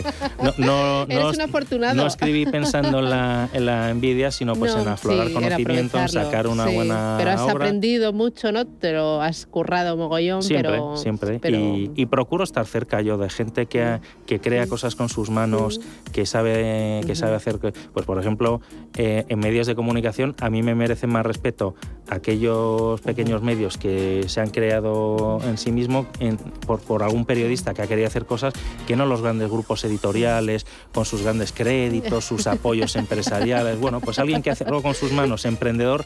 [0.42, 1.94] No, no, Eres un afortunado.
[1.94, 5.98] No escribí pensando en la, en la envidia, sino pues No, en aflorar sí, conocimiento,
[5.98, 6.74] en sacar una sí.
[6.74, 7.52] buena Pero has obra.
[7.52, 8.66] aprendido mucho, ¿no?
[8.66, 10.96] Te lo has currado mogollón, Siempre, pero...
[10.96, 11.38] siempre.
[11.38, 15.28] pero- Y, y procuro estar cerca yo de gente que, que crea cosas con sus
[15.28, 15.80] manos,
[16.12, 17.58] que sabe, que sabe hacer.
[17.58, 18.62] Pues, por ejemplo,
[18.96, 21.74] eh, en medios de comunicación, a mí me merecen más respeto
[22.08, 27.74] aquellos pequeños medios que se han creado en sí mismos en- por, por algún periodista
[27.74, 28.37] que ha querido hacer cosas
[28.86, 33.78] que no los grandes grupos editoriales, con sus grandes créditos, sus apoyos empresariales.
[33.78, 36.04] Bueno, pues alguien que hace algo con sus manos, emprendedor,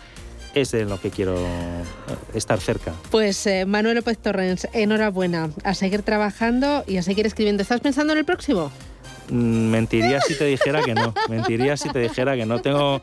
[0.55, 1.83] es de lo que quiero eh,
[2.35, 2.93] estar cerca.
[3.11, 5.51] Pues eh, Manuel López Torrens, enhorabuena.
[5.65, 7.63] A seguir trabajando y a seguir escribiendo.
[7.63, 8.71] ¿Estás pensando en el próximo?
[9.31, 11.15] Mm, Mentiría si te dijera que no.
[11.31, 12.61] Mentiría si te dijera que no.
[12.61, 13.01] Tengo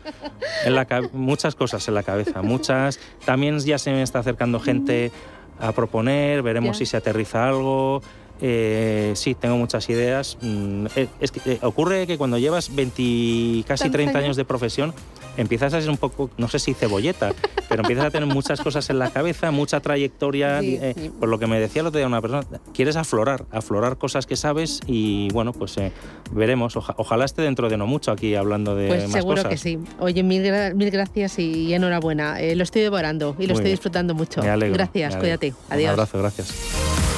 [0.63, 2.99] en la cab- muchas cosas en la cabeza, muchas.
[3.25, 5.11] También ya se me está acercando gente
[5.59, 8.03] a proponer, veremos si se aterriza algo.
[8.41, 10.37] Eh, sí, tengo muchas ideas.
[10.41, 14.35] Mm, eh, Es que eh, ocurre que cuando llevas 20, casi ¿Tantos 30 años?
[14.37, 14.93] de profesión,
[15.37, 17.33] empiezas a ser un poco, no sé si cebolleta,
[17.69, 20.61] pero empiezas a tener muchas cosas en la cabeza, mucha trayectoria.
[20.61, 21.11] Sí, eh, sí.
[21.19, 24.35] Por lo que me decía el otro día una persona, quieres aflorar, aflorar cosas que
[24.35, 25.91] sabes y bueno, pues eh,
[26.31, 26.75] veremos.
[26.77, 29.49] Oja- ojalá esté dentro de no mucho aquí hablando de Pues más seguro cosas.
[29.51, 29.79] que sí.
[29.99, 32.39] Oye, mil, gra- mil gracias y enhorabuena.
[32.41, 33.73] Eh, lo estoy devorando y lo Muy estoy bien.
[33.73, 34.41] disfrutando mucho.
[34.41, 35.39] Me alegro, gracias, me alegro.
[35.39, 35.47] cuídate.
[35.67, 35.89] Un Adiós.
[35.91, 37.08] abrazo, gracias.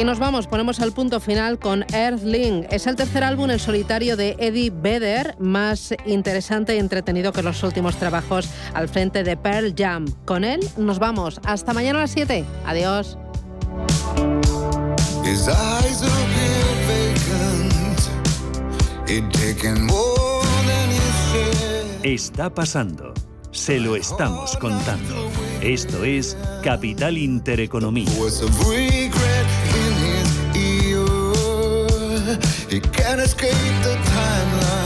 [0.00, 2.66] Y nos vamos, ponemos al punto final con Earthling.
[2.70, 7.62] Es el tercer álbum en solitario de Eddie Vedder, más interesante y entretenido que los
[7.62, 10.06] últimos trabajos al frente de Pearl Jam.
[10.24, 11.38] Con él nos vamos.
[11.44, 12.46] Hasta mañana a las 7.
[12.64, 13.18] Adiós.
[22.02, 23.12] Está pasando.
[23.50, 25.30] Se lo estamos contando.
[25.60, 28.08] Esto es Capital Intereconomía.
[32.70, 33.50] He can't escape
[33.82, 34.79] the timeline.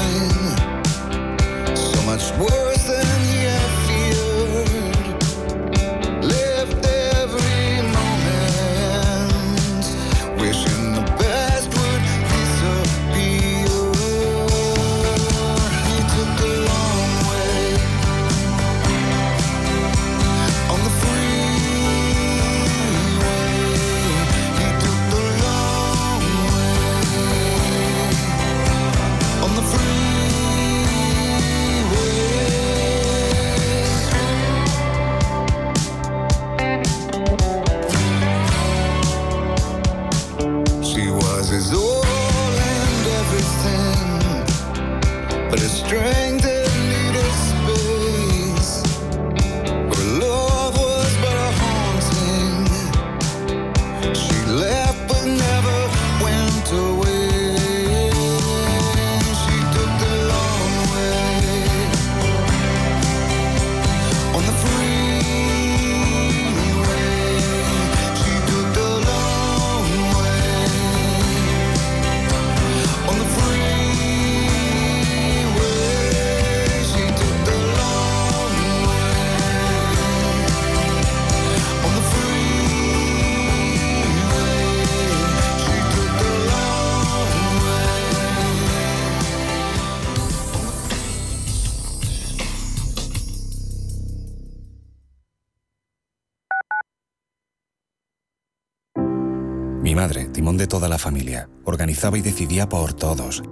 [102.12, 103.42] Y decidía por todos.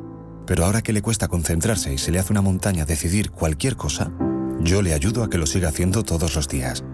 [0.47, 4.13] Pero ahora que le cuesta concentrarse y se le hace una montaña decidir cualquier cosa,
[4.61, 6.85] yo le ayudo a que lo siga haciendo todos los días.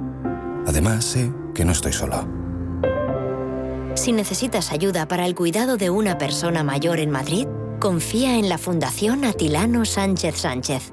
[0.67, 2.29] Además, sé que no estoy solo.
[3.95, 7.49] Si necesitas ayuda para el cuidado de una persona mayor en Madrid,
[7.81, 10.93] confía en la Fundación Atilano Sánchez Sánchez.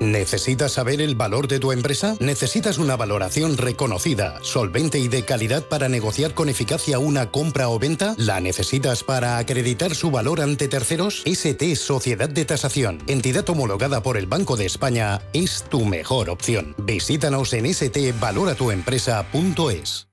[0.00, 2.16] ¿Necesitas saber el valor de tu empresa?
[2.20, 7.78] ¿Necesitas una valoración reconocida, solvente y de calidad para negociar con eficacia una compra o
[7.78, 8.14] venta?
[8.16, 11.22] ¿La necesitas para acreditar su valor ante terceros?
[11.26, 16.74] ST Sociedad de Tasación, entidad homologada por el Banco de España, es tu mejor opción.
[16.78, 20.06] Visítanos en stvaloratuempresa.es.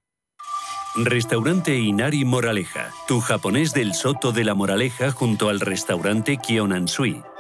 [0.96, 7.24] Restaurante Inari Moraleja, tu japonés del Soto de la Moraleja junto al restaurante Kionansui.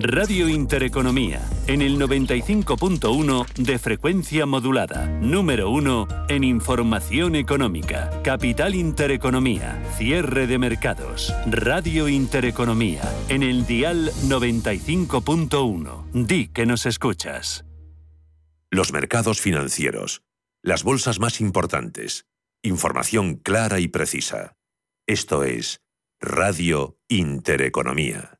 [0.00, 9.82] Radio Intereconomía, en el 95.1 de frecuencia modulada, número 1 en información económica, Capital Intereconomía,
[9.96, 16.10] cierre de mercados, Radio Intereconomía, en el dial 95.1.
[16.12, 17.64] Di que nos escuchas.
[18.70, 20.22] Los mercados financieros,
[20.62, 22.26] las bolsas más importantes,
[22.62, 24.54] información clara y precisa.
[25.06, 25.80] Esto es
[26.20, 28.37] Radio Intereconomía.